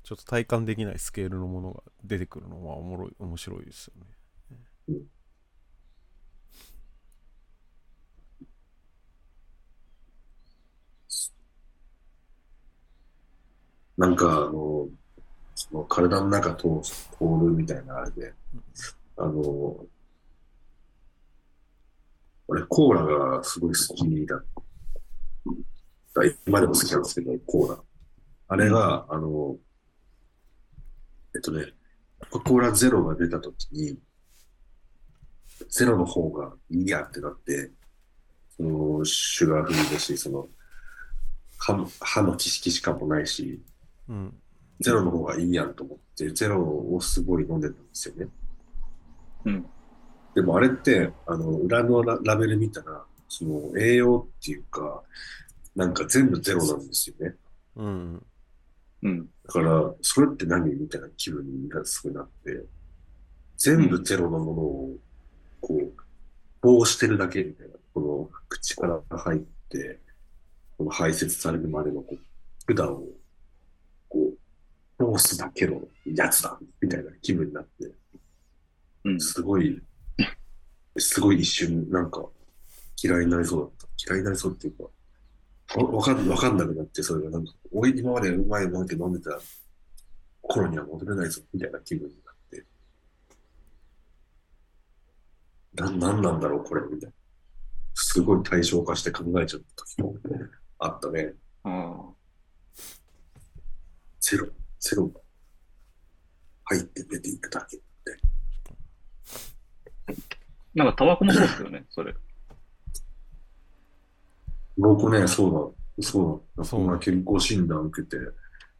[0.02, 4.06] ちょっと体感できないスケールのものが出てくるのはおもろい面白いですよね
[4.88, 5.15] うん
[13.96, 14.88] なんか、あの、
[15.54, 18.34] その体の中通す、通るみたいなあれで、
[19.16, 19.86] あの、
[22.48, 24.44] 俺、コーラがすごい好きだっ
[26.14, 26.22] た。
[26.46, 27.78] 今でも好きなんですけど、コーラ。
[28.48, 29.56] あれが、あの、
[31.34, 31.72] えっとね、
[32.30, 33.98] コ・ーラゼロが出たときに、
[35.68, 37.70] ゼロの方がいいやってなって、
[38.56, 40.48] その、シュガーフリーだし、その、
[41.58, 43.60] 歯の知識しかもないし、
[44.08, 44.34] うん
[44.80, 48.28] ゼロの方がいいやんと思って、ゼロをすごい飲んでたんですよね。
[49.46, 49.66] うん。
[50.34, 55.02] でもあれって、あの、裏のララベル見たら、その栄養っていうか、
[55.74, 57.34] なんか全部ゼロなんですよね。
[57.76, 58.26] うん
[59.02, 59.26] うん。
[59.46, 62.64] だから、それって何みたいな気分がすごいなって、
[63.56, 64.96] 全部ゼロのものを、
[65.60, 65.92] こう、
[66.60, 69.40] 棒してるだけみたいな、この口から入っ
[69.70, 70.00] て、
[70.76, 72.16] この排泄されるまでのこ
[72.68, 73.04] う管を、
[74.98, 77.92] 通すだけのやつだ、みたいな気分になって、
[79.04, 79.20] うん。
[79.20, 79.82] すごい、
[80.96, 82.26] すごい一瞬、なんか、
[83.02, 84.12] 嫌いになりそうだった。
[84.14, 84.84] 嫌いになりそうっていうか、
[85.80, 89.38] わわかんわかんなくなって、それがなんか、俺今までうまいもんって飲んでた
[90.42, 92.66] 頃には戻れないぞ、みたいな気分になって。
[95.74, 97.14] な、なんなんだろう、これ、みたいな。
[97.94, 100.14] すごい対象化して考えちゃった時も
[100.78, 101.32] あったね。
[101.64, 102.10] あ
[104.20, 104.48] ゼロ、
[104.88, 105.20] ゼロが
[106.64, 107.76] 入って出ていくだけ。
[110.08, 110.12] あ。
[110.74, 112.14] なんかタバコもそうですよね、それ。
[114.76, 116.64] 僕ね、そうだ、そうだ。
[116.64, 118.16] そうこの前健康診断受けて、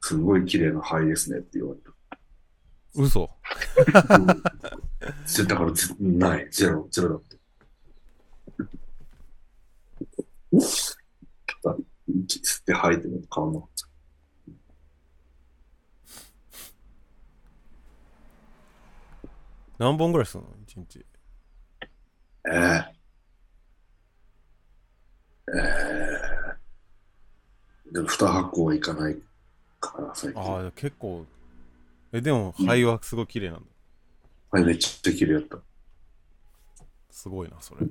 [0.01, 1.81] すごい綺麗な肺ですねって言われ
[2.95, 3.29] 嘘
[3.93, 4.17] た。
[4.17, 4.27] うん
[5.27, 7.37] ぜ だからぜ、ない、ゼロ、ゼロだって。
[12.29, 13.86] 吸って吐いても変わんなかった。
[19.79, 20.51] 何本ぐらいするの？
[20.67, 21.05] 一日。
[22.49, 22.85] ええ
[25.49, 25.59] え
[27.89, 29.17] えでも、二箱はいかない
[29.81, 30.43] から、最近。
[30.43, 31.27] ああ結構。
[32.13, 33.67] えでも肺はすごい綺麗なんだ。
[34.51, 35.59] はい、めっちゃ綺麗やった。
[37.11, 37.87] すごいなそれ。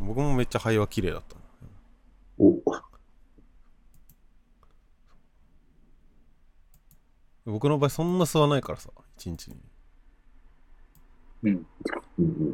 [0.00, 1.36] 僕もめっちゃ肺は綺麗だった。
[1.36, 1.41] お、
[7.44, 9.56] 僕の場合そんな吸わないからさ一日に。
[11.44, 11.66] うん。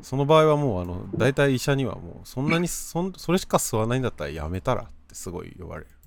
[0.03, 5.91] その場合はもうあの大体医者にはもうそんなにそんそれしか吸わないんだったらやめたらってすごい言われる。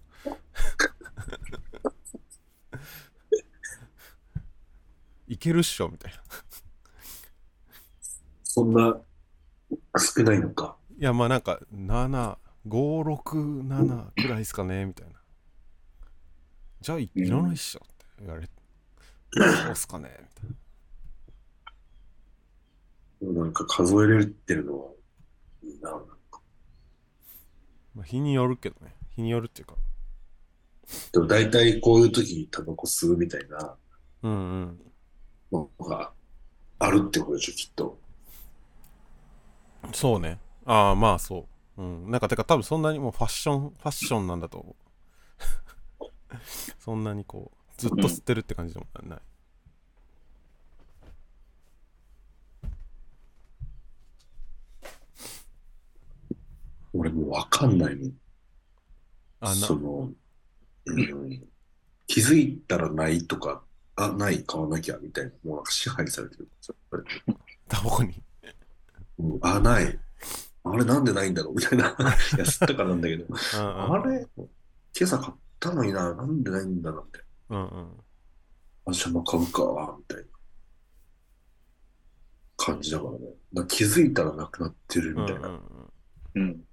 [5.28, 6.18] いけるっしょみたいな。
[6.18, 6.22] い
[8.44, 9.00] そんな
[9.98, 10.76] 少ないのか。
[11.02, 11.60] やまあなんか
[12.68, 15.14] 7567くらいですかねみたいな
[16.82, 18.54] じゃあいいらないっしょって言われて
[19.34, 20.56] そうっすかねみたいな
[23.22, 24.92] なんか数えれてるのは
[25.64, 25.92] いいな。
[27.94, 28.96] まあ、日によるけどね。
[29.16, 29.76] 日によるっていうか。
[31.12, 33.78] でも大体こういう時にタバコ吸うみたいな
[34.24, 34.36] うんう
[34.66, 34.82] ん。
[35.52, 36.12] のが
[36.80, 37.98] あるってことでしょ、きっと。
[39.94, 40.40] そうね。
[40.66, 41.46] ああ、まあそう。
[41.82, 42.12] うん。
[42.12, 44.76] なんか、てか多分そんなにもうファッション、ファッションなんだと思
[46.00, 46.06] う。
[46.80, 49.22] そんなにこう、ずっと吸ってるって感じでもない。
[56.94, 58.14] 俺もうわかんないもん。
[59.40, 60.12] あ、な、その、
[60.86, 61.44] うん、
[62.06, 63.64] 気づいたらないとか、
[63.96, 66.48] あ、ない、買わなきゃみたいな、もうなんか支配されてる。
[67.68, 68.22] タバコに。
[69.18, 70.00] うんあ、ない。
[70.64, 71.90] あれなんでないんだろうみたいな。
[71.90, 71.96] いや、
[72.46, 73.94] 吸ったからなんだけど、うんうん。
[73.94, 74.48] あれ今
[75.04, 77.26] 朝買ったのにな、なんでないんだろうって。
[77.50, 78.00] うんうん。
[78.86, 80.24] あ、じゃあまあ買うか、みたいな
[82.58, 83.18] 感じだからね。
[83.54, 85.48] ら気づいたらなくなってるうんうんみたいな。
[85.50, 85.62] うん。
[86.36, 86.64] うん。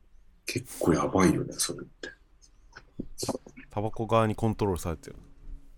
[0.45, 2.11] 結構やばいよね、それって。
[3.71, 5.17] タバコ側にコントロールされてる。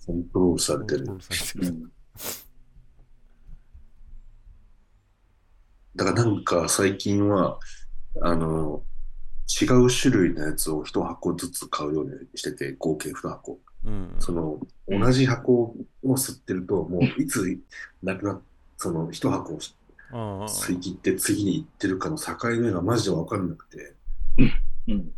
[0.06, 1.06] コントロールされてる。
[5.96, 7.58] だからなんか最近は、
[8.22, 8.82] あの、
[9.60, 13.58] 違う種類のやつを一箱ずつ買うようにしてて、合計2箱。
[13.84, 17.58] うんその、同じ箱を吸ってると、もういつ
[18.02, 18.40] なくなっ、
[18.76, 19.58] その一箱を
[20.46, 23.94] 吸い切って次に行ってるかの境目がマジでわかんなくて、
[24.88, 25.12] うん。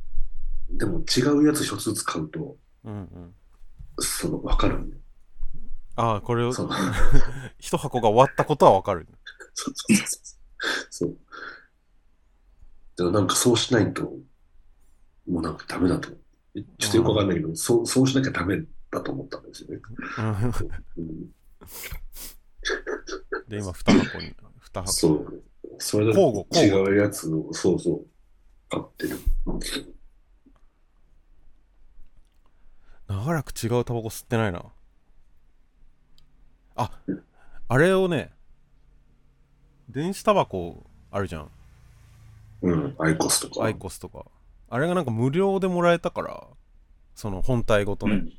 [0.71, 3.35] でも違うやつ一つずつ買うと、うんうん。
[3.99, 5.03] その、わかるんだよ。
[5.97, 6.71] ああ、これをそ、の
[7.59, 9.07] 一箱が終わったことはわかる。
[9.55, 10.89] そうそうそうそう。
[10.91, 11.17] そう。
[12.97, 14.03] だからなんかそうしないと、
[15.29, 16.11] もうなんかダメだと。
[16.79, 19.81] ちょっとよくわかんないけど、そう、そうしなきゃダメだと思ったんですよね。
[20.19, 20.27] うん
[20.99, 21.33] うん、
[23.49, 24.93] で、今、二箱に、二箱。
[24.93, 25.43] そう。
[25.79, 28.07] それだ交互交互違うやつを、そうそう、
[28.69, 29.19] 買ってる。
[33.09, 34.65] 長らく違うタバコ吸ってないな。
[36.75, 36.91] あ、
[37.69, 38.33] あれをね、
[39.89, 41.51] 電子タバコあるじゃん。
[42.63, 43.65] うん、アイコスとか。
[43.65, 44.25] アイコスとか。
[44.71, 46.47] あれがなんか無料でもらえたから、
[47.15, 48.15] その本体ごとね。
[48.15, 48.33] うん。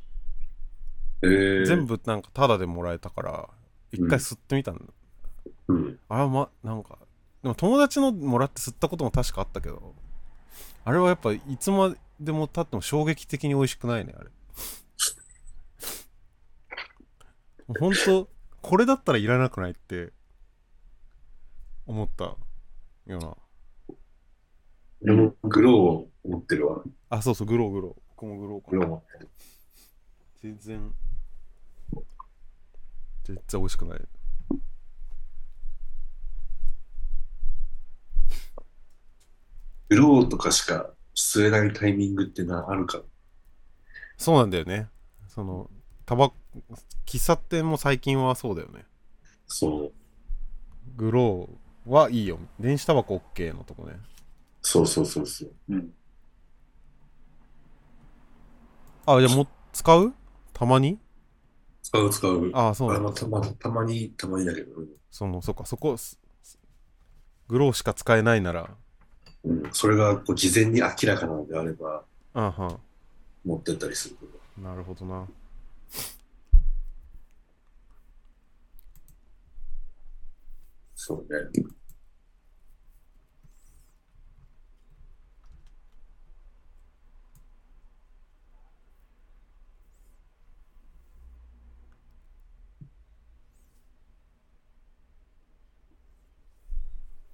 [1.24, 3.50] えー、全部なんかタダでもらえたから、
[3.92, 4.82] 一回吸ってみたんだ。
[5.68, 6.00] うん。
[6.10, 6.98] あれま、なんか、
[7.44, 9.94] でも友達のもらって吸ったことも確かあったけど、
[10.86, 14.30] あれはやっぱいつまでも経っても衝撃的に美味しくないね、あれ。
[17.80, 18.30] ほんと、
[18.62, 20.12] これだったらいらなくないって
[21.86, 22.38] 思ったよ
[23.08, 23.36] うな。
[25.04, 26.82] 俺もグローを持ってるわ。
[27.10, 28.02] あ、そうそう、グローグロー。
[28.16, 28.70] 僕もグロー。
[28.70, 29.30] グロー持ってる。
[30.42, 30.96] 全然、
[33.24, 34.02] 全然美味しくない。
[39.90, 43.02] グローとかしか吸えないタイミングってな、あるか？
[44.18, 44.88] そうなんだよね。
[45.28, 45.70] その、
[46.06, 46.32] タバ
[47.06, 48.86] 喫茶店も最近はそうだよね。
[49.48, 49.94] そう。
[50.96, 52.40] グローはいいよ。
[52.60, 54.00] 電子タバコ OK のとこね。
[54.64, 55.52] そうそうそうそう。
[55.70, 55.94] うん。
[59.06, 60.14] あ、じゃあもう使う？
[60.54, 60.98] たまに？
[61.82, 62.52] 使う使う。
[62.54, 63.10] ああ、そうなんだ。
[63.10, 66.18] あのたまたまに、たまにだけど、その、そっか、そこ、す
[67.50, 68.70] グローしか使えないなら、
[69.44, 72.80] うん、それがこう事前に明らかなのであれば、あんは
[73.44, 74.32] 持ってったりするけど。
[74.62, 74.64] ん。
[74.64, 75.28] なるほどな。
[80.96, 81.68] そうね。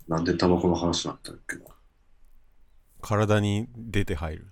[0.09, 1.65] なんでタバコの話になったっけな。
[2.99, 4.51] 体に出て入る。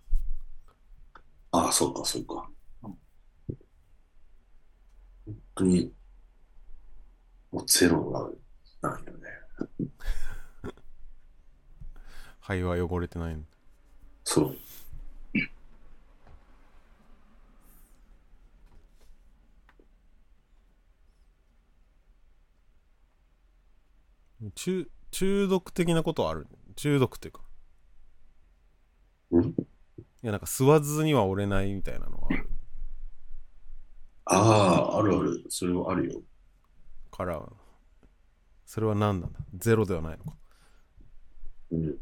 [1.49, 2.47] ああ、そうか、そうか。
[2.80, 2.95] 本
[5.55, 5.91] 当に、
[7.51, 8.30] もうゼロが
[8.88, 9.28] ないよね。
[12.39, 13.41] 肺は汚れてないの。
[14.26, 14.58] そう。
[24.53, 24.88] 中、
[25.18, 26.45] 中毒的なことはある？
[26.76, 27.41] 中毒っていうか。
[29.32, 29.45] うん？
[29.45, 29.55] い
[30.22, 32.49] や、なんか吸わずには折れないみたいなのはある
[34.26, 34.36] あ
[34.93, 35.43] あ、あるある。
[35.49, 36.22] それはあるよ。
[37.09, 37.41] から、
[38.68, 39.39] それは何なんだ？
[39.55, 40.34] ゼロではないのか。
[41.72, 41.97] うんうん。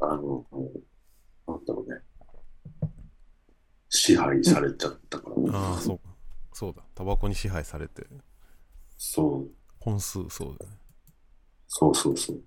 [0.00, 0.44] あの、
[1.46, 2.00] なんだろうね。
[3.88, 5.56] 支配されちゃったから。
[5.56, 6.04] ああ、そうか。
[6.54, 6.82] そうだ。
[6.96, 8.04] タバコに支配されて、
[8.98, 9.50] そう。
[9.78, 10.79] 本数そうだね。
[11.72, 12.42] そうそうそう。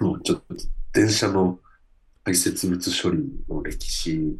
[0.00, 0.54] もうちょっと
[0.92, 1.58] 電車の
[2.24, 4.38] 排泄物処理の歴史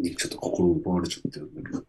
[0.00, 1.84] にちょっと心奪われちゃってるんだけど。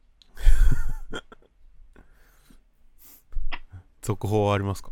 [4.02, 4.92] 続報はありますか？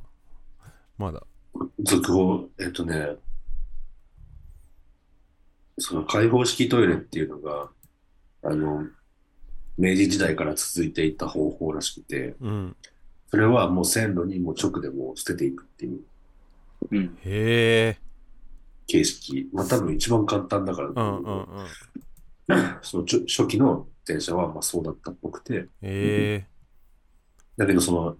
[0.97, 1.23] まだ。
[1.79, 3.15] 続報、えっとね、
[5.79, 7.69] その開放式トイレっていうのが、
[8.43, 8.83] あの、
[9.77, 12.75] 明治時代から続いていた方法らしくて、うん。
[13.31, 16.01] それはもう線路にもう直でもう捨てていくっていう
[16.91, 17.17] うん。
[17.23, 17.97] へえ。
[18.87, 19.49] 形式。
[19.53, 21.67] まあ多分一番簡単だからだうんうんうん。
[22.81, 26.47] その初期の電車はまあそうだったっぽくて、へえ。
[27.55, 28.17] だけどその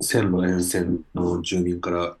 [0.00, 2.16] 線路沿線の住民からま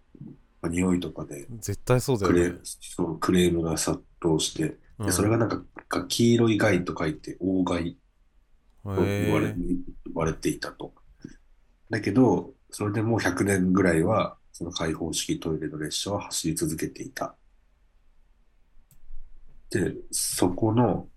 [0.62, 2.60] あ匂いとかで絶対そうだよねクレーム。
[2.64, 4.62] そうクレームが殺到して、
[4.98, 7.96] うんでそれがなんかか黄色い害と書いて大害
[8.84, 9.54] と言われ。
[9.54, 9.78] 言
[10.14, 10.92] われていたと。
[11.90, 17.34] だけど、それでもう100年ぐらいは、その開放式トイレの列車は走り続けていた。
[19.70, 21.08] で、そこの、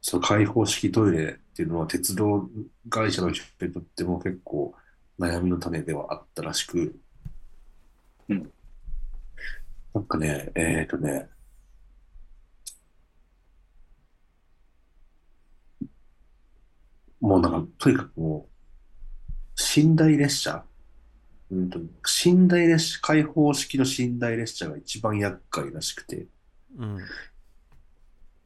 [0.00, 2.48] その開放式トイレっていうのは鉄道
[2.90, 4.74] 会社の人にとっても結構
[5.22, 6.98] 悩みの種ではあったらしく、
[8.28, 8.52] うん
[9.94, 11.28] なんかね、えっとね、
[17.20, 20.64] もうなんか、とにかくもう、寝台列車、
[21.50, 21.78] うんと、
[22.24, 26.26] 寝台列車、開放式の寝台列車が一番厄介らしくて、
[26.78, 26.98] うん。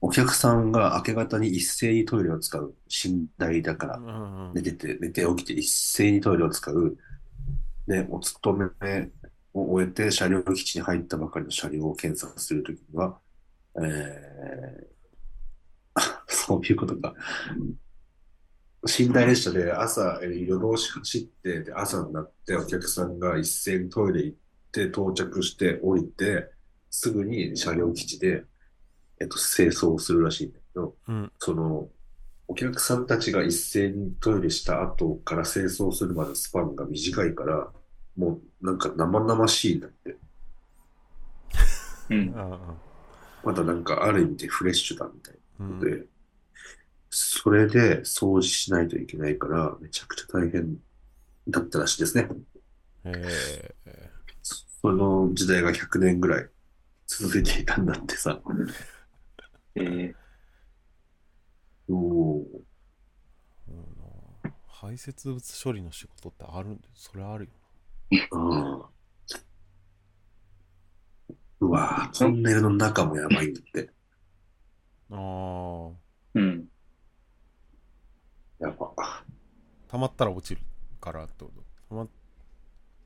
[0.07, 6.96] お客さんが明け方に一斉にトイレを使う寝台だから、うんうん寝てて、寝て起きて一斉にトイレを使う。
[7.88, 9.11] で、お勤め
[9.52, 13.18] を終えて車両基地に入ったばかりの車両を検査するときには、
[13.82, 17.12] えー、 そういうことか。
[18.84, 24.38] 寝台列車で朝、えー夜通し走って、で、朝になってお客さんが一斉にトイレ行っ
[24.70, 26.48] て到着して降りて、
[26.90, 28.44] すぐに車両基地で、
[29.20, 31.32] えっと、清掃をするらしいんだけど、うん。
[31.38, 31.88] その、
[32.48, 37.68] お客さんたちが一斉にトイレした後から清掃するまでのスパンが短いから、
[38.16, 40.16] もうなんか生々しいんだって。
[42.10, 42.32] うん。
[42.36, 42.74] あ
[43.44, 46.04] まだなんかある意味でフレッシュだみたいあうんなので、
[47.10, 50.76] それで掃除しないといけないから、めちゃくちゃ大変
[51.48, 52.28] だったらしいですね。
[53.04, 53.12] へ
[53.86, 54.10] え。
[54.42, 56.48] その時代が100年ぐらい
[57.06, 58.40] 続いていたんだってさ。
[59.76, 60.14] えー、
[61.92, 62.44] おー
[63.68, 67.50] うん排泄物処理の仕事ってあるんで、それある
[68.10, 68.96] よあー
[71.60, 73.90] うわぁ、トンネルの中もやばいんだって。
[75.08, 75.16] な。
[75.18, 75.90] あ
[76.34, 76.68] うん。
[78.58, 78.92] やば。
[78.98, 79.24] あ。
[79.88, 80.60] 溜まったら落ちる
[81.00, 81.62] からってこと。
[81.88, 82.08] 溜ま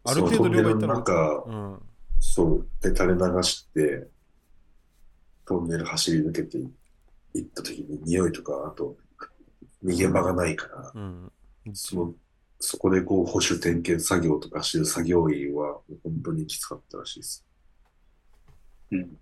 [0.05, 1.05] ある程度量がいったら。
[2.19, 4.09] そう、で、垂れ流して、
[5.51, 6.71] トンネル走り抜けてい
[7.35, 8.97] 行った時に匂いとか、あと、
[9.85, 11.33] 逃げ場がないから、うん。
[11.73, 12.15] その、
[12.61, 17.45] そこでこう、保守点検作業とかしてる作業員は、もう本当にきつかったらしいです。
[18.93, 19.19] うん。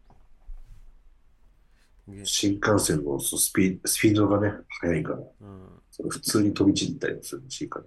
[2.09, 5.83] げ新幹線のそのスピースピードがね、速いから、うん。
[5.91, 7.81] それ普通に飛び散ったりもするらしいか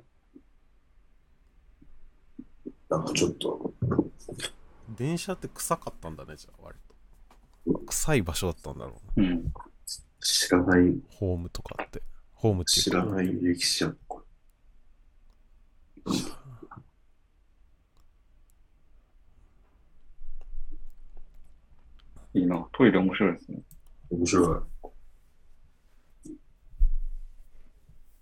[2.90, 2.98] ら。
[2.98, 3.72] なんかちょっと、
[4.98, 6.91] 電車って臭かったんだね、じゃあ、割と。
[7.88, 9.28] 臭い場所だったんだろうな。
[9.28, 9.54] うん。
[10.20, 12.02] 知らない、ホームとかって。
[12.34, 12.84] ホームっていう。
[12.84, 14.24] 知らない歴史やん、こ
[22.34, 22.68] いいな。
[22.72, 23.62] トイレ面白いですね。
[24.10, 24.62] 面白い。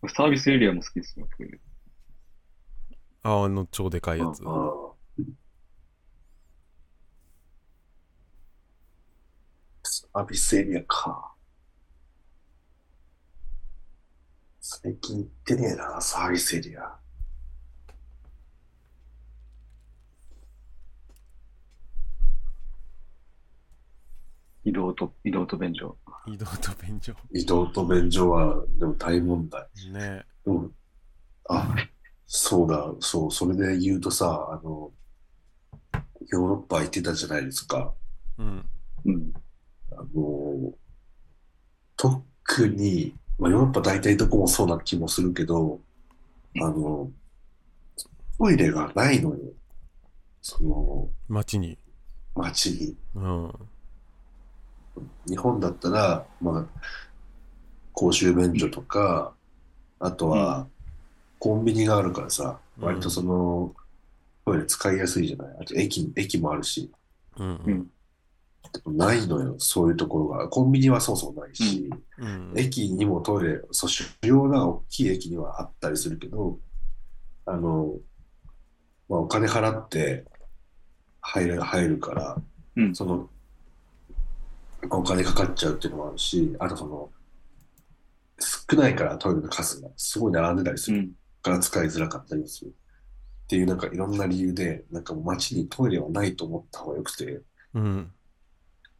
[0.07, 1.59] サービスエリアも好きですよ、トイレ。
[3.21, 4.41] ああの超でかいやつ。
[4.45, 4.88] ああ
[10.11, 11.33] サービスエリアか。
[14.59, 16.97] 最近行ってねえな、サービスエリア。
[24.63, 25.95] 移動と、移動と便所。
[26.27, 27.13] 移動と便所。
[27.31, 29.67] 移動と便所は、でも大問題。
[29.91, 30.71] ねでも
[31.47, 31.75] あ、
[32.25, 34.91] そうだ、そう、それで言うとさ、あの、
[36.31, 37.93] ヨーロッパ行ってたじゃないですか。
[38.37, 38.69] うん。
[39.05, 39.33] うん。
[39.91, 40.73] あの、
[41.97, 45.79] 特に、まあ、ヨーロッパ大体どこもそうな気もするけど、
[46.61, 47.11] あの、
[48.37, 49.39] トイレがないのよ。
[50.41, 51.77] その、街に。
[52.35, 52.97] 街に。
[53.15, 53.53] うん。
[55.27, 56.65] 日本だったら、まあ、
[57.93, 59.33] 公衆便所とか、
[59.99, 60.67] あとは、
[61.37, 63.75] コンビニがあるからさ、うん割とその、
[64.45, 65.57] トイレ使いやすいじゃない？
[65.59, 66.89] あと駅、駅もあるし。
[67.37, 67.71] うんう。
[67.71, 67.91] ん。
[68.73, 70.47] でもないのよ、そういうところが。
[70.49, 72.53] コンビニはそもそもないし、うん。
[72.55, 76.59] 駅にもトイレ、そう、主要な大きい駅にはあったりするけど、
[77.45, 77.95] あの、
[79.07, 80.25] まあ、お金払って
[81.21, 82.41] 入る、入るから、
[82.75, 83.29] うんその、
[84.91, 87.09] お金かかっちゃうっていうのもあるし、あとその、
[88.39, 91.11] 少ないからトイレの数がすごい並んでたりするうん。
[91.41, 92.69] から使いづらかったりする。
[92.69, 97.41] っていうなんかいろんな理由で、なんかもう街にトイレはないと思った方がよくて、
[97.73, 98.11] うん。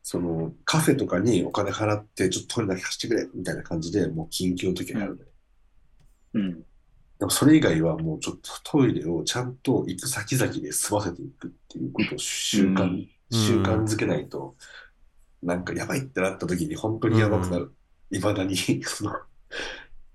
[0.01, 5.27] そのカフェとかにお金払ってちょっとトイレだけ貸してくれみたいな感じでもう緊急の時はやるのよ。
[6.35, 6.63] うん。
[7.19, 14.55] でもそれ以外はもうちょっとトイレをちゃんと行く先々で済ませていくっていうことを習慣、うん習慣づけないと、
[15.43, 17.73] なんかやばいってなった時に本当にやばくなる。
[18.11, 19.19] いまだに、 その、ま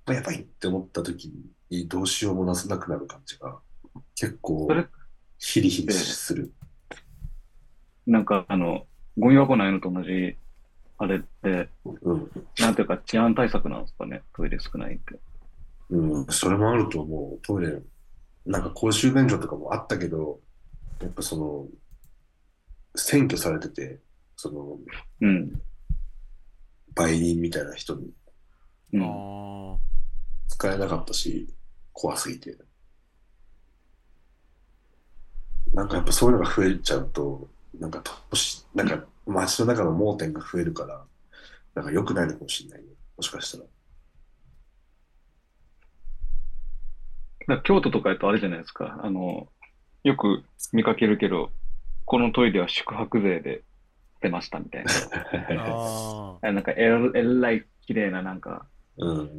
[0.07, 1.33] あやばいって思った時
[1.71, 3.59] にどうしようもななくなる感じが
[4.15, 4.69] 結構
[5.39, 6.53] ヒリヒリする。
[8.07, 8.87] なんか、あの、
[9.19, 10.37] ゴミ箱ないのと同じ、
[10.99, 12.31] あれって、うん。
[12.59, 15.19] なんていうか治安対策なんですかね、トイレ少ないって。
[15.91, 17.47] うん、それもあると思う。
[17.47, 17.81] トイレ、
[18.47, 20.41] なんか公衆便所とかもあったけど、
[21.01, 21.67] やっぱその、
[22.97, 24.01] 占拠されてて、
[24.37, 24.79] その、
[25.21, 25.61] うん。
[26.95, 28.13] 売人みたいな人に
[28.93, 29.03] うん。
[29.03, 29.79] あ
[30.49, 31.49] 使えなかったし、
[31.93, 32.57] 怖すぎて。
[35.73, 37.49] なんかやっぱそういうのが増えちゃうと、
[37.79, 41.05] なんか都市、なんか街の中の盲点が増えるから、
[41.75, 42.89] なんか良くないのかもしれないね。
[43.17, 43.65] もしかしたら。
[47.63, 48.99] 京都とかやとあれじゃないですか。
[49.03, 49.49] あの、
[50.03, 51.51] よく見かけるけど、
[52.05, 53.63] このトイレは宿泊税で
[54.21, 54.93] 出ましたみたいな。
[55.63, 56.39] あ。
[56.43, 58.67] ああなんかえらえらい綺麗ななんか、
[58.97, 59.31] うん。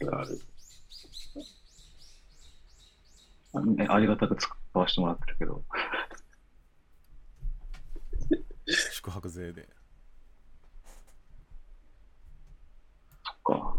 [0.00, 0.10] ある。
[0.10, 0.24] あ
[3.62, 5.64] ね、ありがたく使わせてもらってるけど。
[5.70, 5.76] あ。
[8.92, 9.68] 宿泊税で。
[13.22, 13.76] そっか。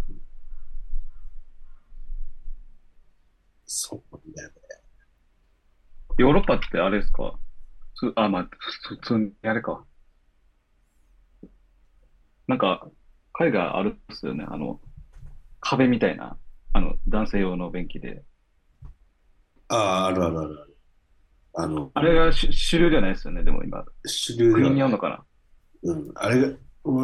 [3.65, 4.55] そうなんだよね。
[6.17, 7.37] ヨーロッパってあれですか？
[7.95, 8.49] つあ、まあ、
[8.87, 9.85] 普通にあれか。
[12.47, 12.89] なんか、
[13.33, 14.45] 海外あるんですよね。
[14.47, 14.79] あの、
[15.59, 16.37] 壁みたいな、
[16.73, 18.23] あの、男性用の便器で。
[19.69, 20.77] ああ、あるあるあるある。
[21.57, 23.83] あの、あれが主主流じゃないですよね、でも今。
[24.05, 25.23] 主流で国によるのかな？
[25.83, 26.57] うん、あれが、うん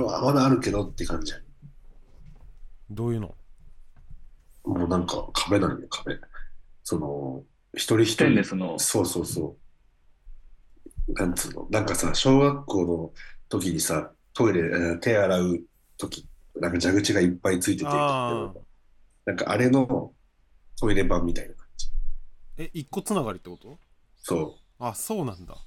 [0.03, 1.33] まだあるけどって感じ
[2.89, 3.35] どういうの？
[4.63, 6.19] もうなんか壁なんよ、壁。
[6.83, 7.43] その、
[7.73, 9.57] 一人一ステンレ人、スの、そうそうそ
[11.07, 11.13] う。
[11.13, 13.11] なんつうの、なんかさ、小学校の
[13.49, 15.59] 時にさ、トイレ、えー手洗う
[15.97, 18.51] 時、なんか蛇口がいっぱいついてて、あ
[19.25, 20.13] なんかあれの
[20.79, 21.60] トイレ版みたいな感じ。
[22.61, 23.79] え、一個つながりってこと？
[24.21, 25.57] そう、あ、そうなんだ。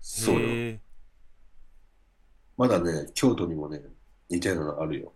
[0.00, 0.78] そうよ。
[2.56, 3.82] まだね、京都にもね、
[4.30, 5.12] 似たようなのあるよ。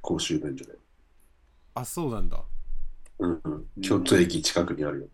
[0.00, 0.72] 公衆便所で。
[1.74, 2.42] あ、そうなんだ。
[3.18, 3.82] うんうん。
[3.82, 5.08] 京都駅近くにあるよ。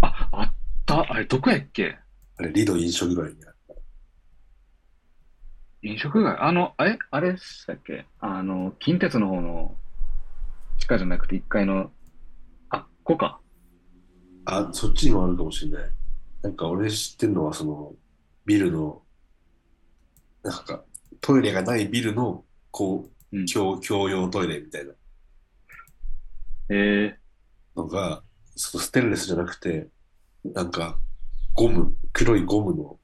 [0.00, 0.54] あ、あっ
[0.86, 1.98] た、あれ、どこやっけ？
[2.38, 3.51] あれ、リド飲食街にある。
[5.84, 6.36] 飲食街？
[6.40, 6.98] あの、あれ？
[7.10, 8.06] あれでしたっけ？
[8.20, 9.74] あの、近鉄の方の
[10.78, 11.90] 地下じゃなくて1階の、
[12.70, 13.40] あっこか？
[14.44, 15.90] あ、そっちにもあるかもしれない。
[16.42, 17.94] なんか俺知ってるのは、その、
[18.46, 19.02] ビルの、
[20.44, 20.84] なんか、
[21.20, 23.46] トイレがないビルの、こう、うん。
[23.46, 24.92] 共、共用トイレみたいな
[26.68, 27.18] え
[27.74, 28.22] のが、
[28.54, 29.88] そのステンレスじゃなくて、
[30.44, 30.98] なんか、
[31.54, 32.98] ゴム、黒いゴムの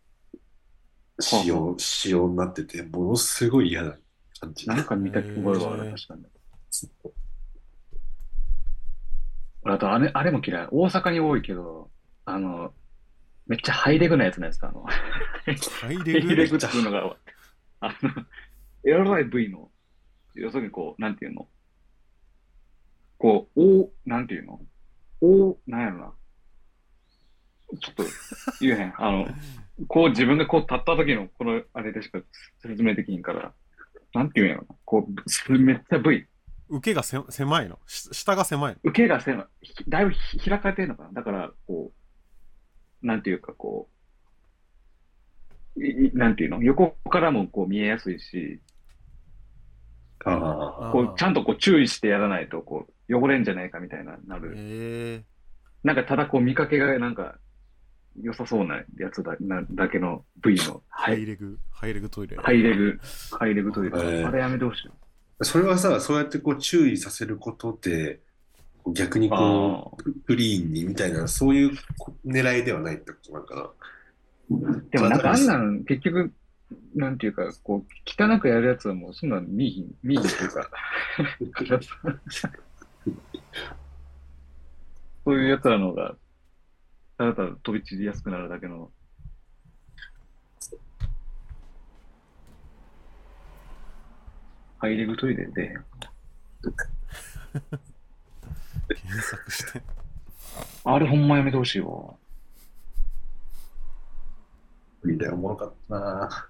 [1.20, 3.96] 仕様、仕様になってて、ものすごい嫌な
[4.40, 4.68] 感じー、。
[4.68, 6.24] なんか見た覚えがある、確かに。
[9.62, 10.68] 俺あと、あれ、あれも嫌い。
[10.70, 11.90] 大阪に多いけど、
[12.24, 12.72] あの、
[13.46, 14.68] めっちゃハイレグなやつなんですか？
[14.68, 14.92] あの、ハ
[15.90, 16.32] イハレグ？
[16.32, 17.16] イレグっていうのが、
[17.80, 17.94] あの、
[18.84, 19.70] エロライ V の、
[20.34, 21.48] 要するにこう、なんていうの？
[23.18, 24.60] こう、おなんていうの？
[25.20, 26.12] おなんやろな。
[27.80, 28.04] ちょっと
[28.60, 28.94] 言えへん。
[28.98, 29.26] あの、
[29.86, 32.20] こう自分がこう立った時のこのあれでしか
[32.60, 33.52] 説明できひんから、
[34.14, 34.74] なんていうんやろな。
[34.84, 36.26] こう、めっちゃ V。
[36.70, 37.78] 受けがせ狭いの？
[37.86, 38.78] し下が狭いの？
[38.82, 39.46] 受けが狭い。
[39.62, 41.12] ひだいぶひ開かれてるのかな？
[41.12, 41.92] だから、こ
[43.02, 43.88] う、なんていうかこ
[45.76, 46.62] う、なんていうの？
[46.62, 48.60] 横からもこう見えやすいし、
[50.24, 54.54] ああ、こう、ちゃんとこう注意してやらないと、こう、汚れんじゃないかみたいな、なる。
[54.56, 55.24] え
[55.84, 57.38] なんかただこう見かけがなんか
[58.20, 62.36] 良さそうなやつだなだけの部位のー、ハイレグ、ハイレグトイレ。
[62.36, 62.98] ハイレグ、
[63.38, 64.90] ハイレグトイレ、えーあれやめてほしい。
[65.42, 68.20] それはさ、そうやってこう注意させることで、
[68.92, 71.72] 逆にこう、クリーンにみたいな、そういう
[72.26, 73.70] 狙いではないってことなんかな。
[74.90, 76.32] でもなんかあんなん結局、
[76.94, 80.70] なんていうか、こう、汚くやるやつはもうそんなん見いひん、見いひんっていうか、
[85.24, 86.16] そういうやつらの方が、
[87.18, 88.92] ただただ飛び散りやすくなるだけの。
[94.78, 95.76] ハイレグトイレで、
[98.88, 99.82] 検索して。
[100.84, 102.14] あれほんまやめてほしいわ。
[105.02, 106.48] 無理だよ、おもろかったな。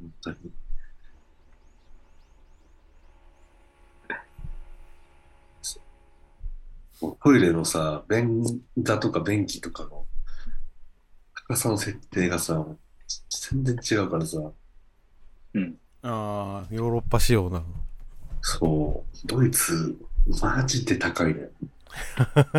[0.00, 0.52] 本当に。
[7.00, 8.42] トイレのさ、便
[8.76, 10.06] 座とか便器とかの
[11.48, 12.66] 高さの設定がさ、
[13.50, 14.38] 全然違うからさ、
[16.02, 17.64] ああ、ヨーロッパ仕様なの。
[18.40, 19.96] そう、ドイツ、
[20.40, 21.50] マジで高いね。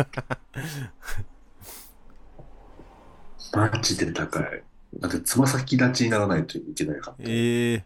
[3.52, 4.62] マジで高い。
[4.98, 7.84] だってつま先立ちにならないといけないから、ええー、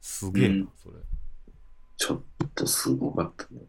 [0.00, 0.96] すげえな、うんそれ。
[1.96, 2.22] ちょっ
[2.54, 3.60] とすごかったね。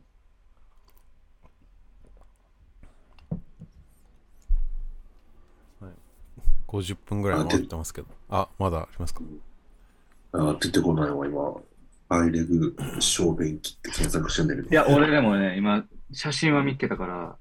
[6.68, 8.07] 50分ぐらい回ってますけど。
[8.30, 9.22] あ、まだありますか？
[10.34, 11.53] あ出てこないわ、今。
[12.09, 14.70] アイレグ小便器って検索してんだけど。
[14.70, 17.36] いや、俺でもね、今、写真は見てたから、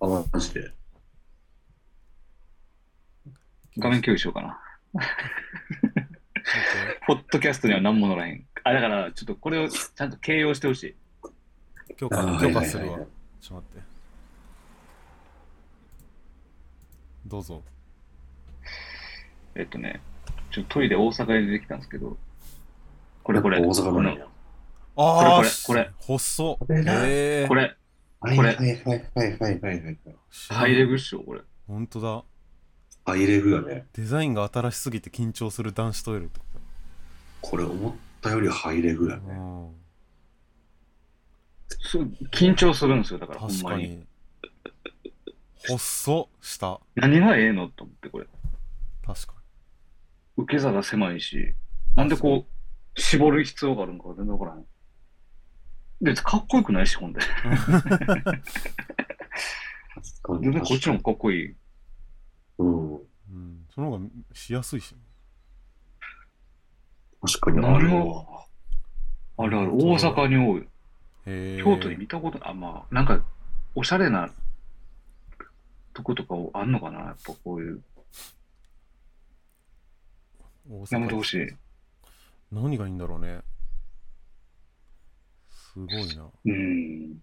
[0.00, 0.72] あ、マジで？
[3.78, 4.60] 画面共有しようかな。
[7.06, 8.46] ポッドキャストには何も載らへん。
[8.62, 10.94] あ、だから、ちょっとこれをちゃんと形容してほしい。
[11.96, 13.08] 許可、許可するわはいはいはい。
[13.40, 13.82] ちょっと待って。
[17.26, 17.62] どうぞ。
[19.56, 20.00] えっとね、
[20.50, 22.16] ちょっとトイレ大阪で出てきたんですけど、
[23.22, 23.60] これこれ。
[23.60, 24.22] 大阪のね。
[24.96, 26.58] ああ、これこれ細っ。
[26.58, 27.48] これだええー。
[27.48, 27.76] これ、
[28.20, 29.98] はいこれはいはいはいはいはいはい。
[30.48, 31.40] ハイレグっしょ、これ。
[31.66, 32.24] ほんとだ。
[33.06, 33.86] アイレグやね。
[33.92, 36.44] デザインが新しすぎて緊張する男子トイレってこ
[37.42, 39.34] これ思ったよりハイレグやとね。
[42.32, 43.58] 緊張するんですよ、だからほんまに。
[43.62, 44.06] 確かに。
[45.68, 46.80] 細っ、下。
[46.94, 48.26] 何がええのと思って、これ。
[49.04, 49.34] 確か
[50.36, 51.54] 受け座が狭いし、
[51.96, 54.64] なんでこう、絞る必要があるのか全然わからない。
[56.02, 57.20] で、かっこよくないし、ほんで。
[60.40, 61.54] 全然こっちの方がかっこいい。
[62.58, 62.92] うん。
[62.92, 62.98] に。
[63.30, 63.66] うん。
[63.74, 64.96] その方がしやすいし。
[67.22, 68.24] 確かにあるわ。
[69.38, 70.68] あれあれ、大阪に多い。
[71.58, 72.50] 京都で見たことない。
[72.50, 73.24] あ、まあ、なんか、
[73.74, 74.30] おしゃれな
[75.94, 77.00] とことかあんのかな？
[77.00, 77.82] やっぱこういう。
[80.68, 81.46] 大やめて阪ほしい。
[82.52, 83.40] 何がいいんだろうね。
[85.50, 86.30] すごいな。
[86.44, 87.18] うん。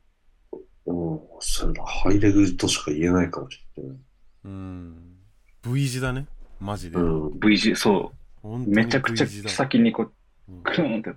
[0.86, 1.20] うん。
[1.40, 3.98] それだハイレグとしか言えないかもしれない。
[4.46, 5.18] うん。
[5.64, 6.28] V 字だね。
[6.60, 6.98] マジで。
[6.98, 7.02] う
[7.36, 7.40] ん。
[7.40, 8.12] V 字、そ
[8.44, 8.58] う。
[8.68, 10.06] めちゃくちゃ先にこう、
[10.52, 11.12] うんクルーンって、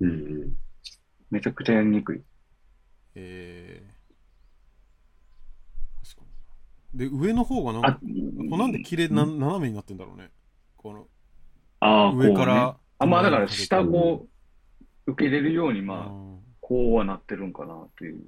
[0.00, 0.12] うんう
[0.46, 0.56] ん。
[1.30, 2.22] めちゃくちゃやりにくい。
[3.16, 6.26] えー、確か
[6.94, 6.98] に。
[6.98, 8.00] で、上の方がなんあか、、こ
[8.56, 10.30] うなんで綺麗な、斜めになってんだろうね。
[10.76, 11.08] この、
[11.84, 12.76] あーこうね上から。
[12.98, 14.26] あ、まあだから手下前にかこ
[15.06, 16.12] う、受け入れるように、まあ、
[16.60, 18.22] こうはなってるんかなっていう。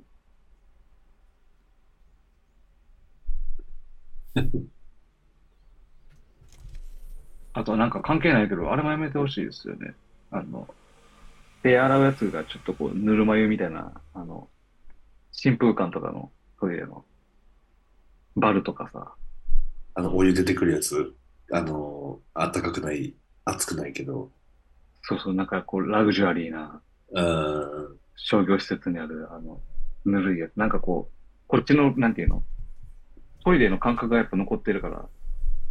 [7.54, 9.94] あとなんか関係ないけど、あれもやめてほしいですよね。
[10.30, 10.68] あの、
[11.62, 14.50] 手洗うやつがちょっとこう、ぬるま湯みたいな、あの、
[15.32, 16.30] 新風館とかの
[16.60, 17.06] トイレの、
[18.34, 19.14] バルとかさ、
[19.94, 21.16] あの、お湯出てくるやつ。
[21.50, 23.14] あの、あったかくない、
[23.46, 24.30] 熱くないけど。
[25.02, 26.82] そうそう、なんかこう、ラグジュアリーな
[27.12, 27.98] うん。
[28.16, 29.60] 商業施設にある、あの、
[30.04, 30.56] ぬるいやつ。
[30.56, 32.42] なんかこう、こっちの、なんていうの？
[33.44, 35.06] トイレの感覚がやっぱ残ってるから、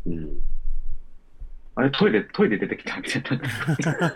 [0.05, 0.41] うん。
[1.75, 4.09] あれトイレ、トイレ出てきたみたいな。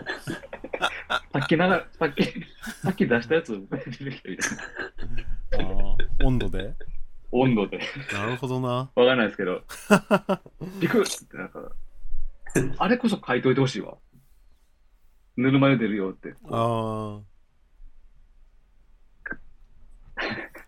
[1.32, 2.24] さっきながさっき、
[2.82, 4.42] さっき出したやつ出てきたみたいな。
[5.58, 6.74] あー温度で？
[7.32, 7.80] 温度で。
[8.14, 8.68] なるほどな。
[8.68, 9.62] わかんないですけど、
[10.80, 11.72] ビクッってなんか、
[12.78, 13.96] あれこそ書いといてほしいわ。
[15.36, 16.34] ぬるま湯出るよって。
[16.50, 17.30] ああ。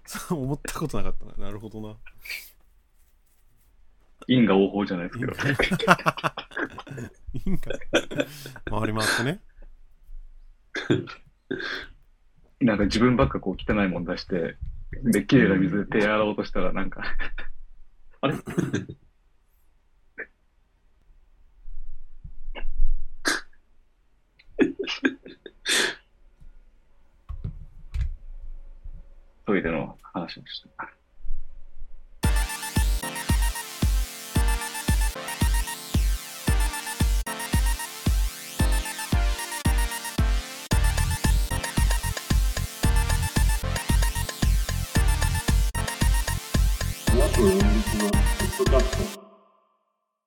[0.06, 1.46] そ う思ったことなかったな。
[1.46, 1.96] なるほどな。
[4.28, 5.32] 因果応報じゃないですけど。
[7.44, 7.70] 因果
[8.70, 9.42] 回り回ってね。
[12.60, 14.56] なんか自分ばっかこう汚いもん出して、
[15.02, 17.02] で、綺麗な水で手洗おうとしたら、なんか
[18.20, 18.34] あれ？
[29.46, 30.92] トイレの話をした。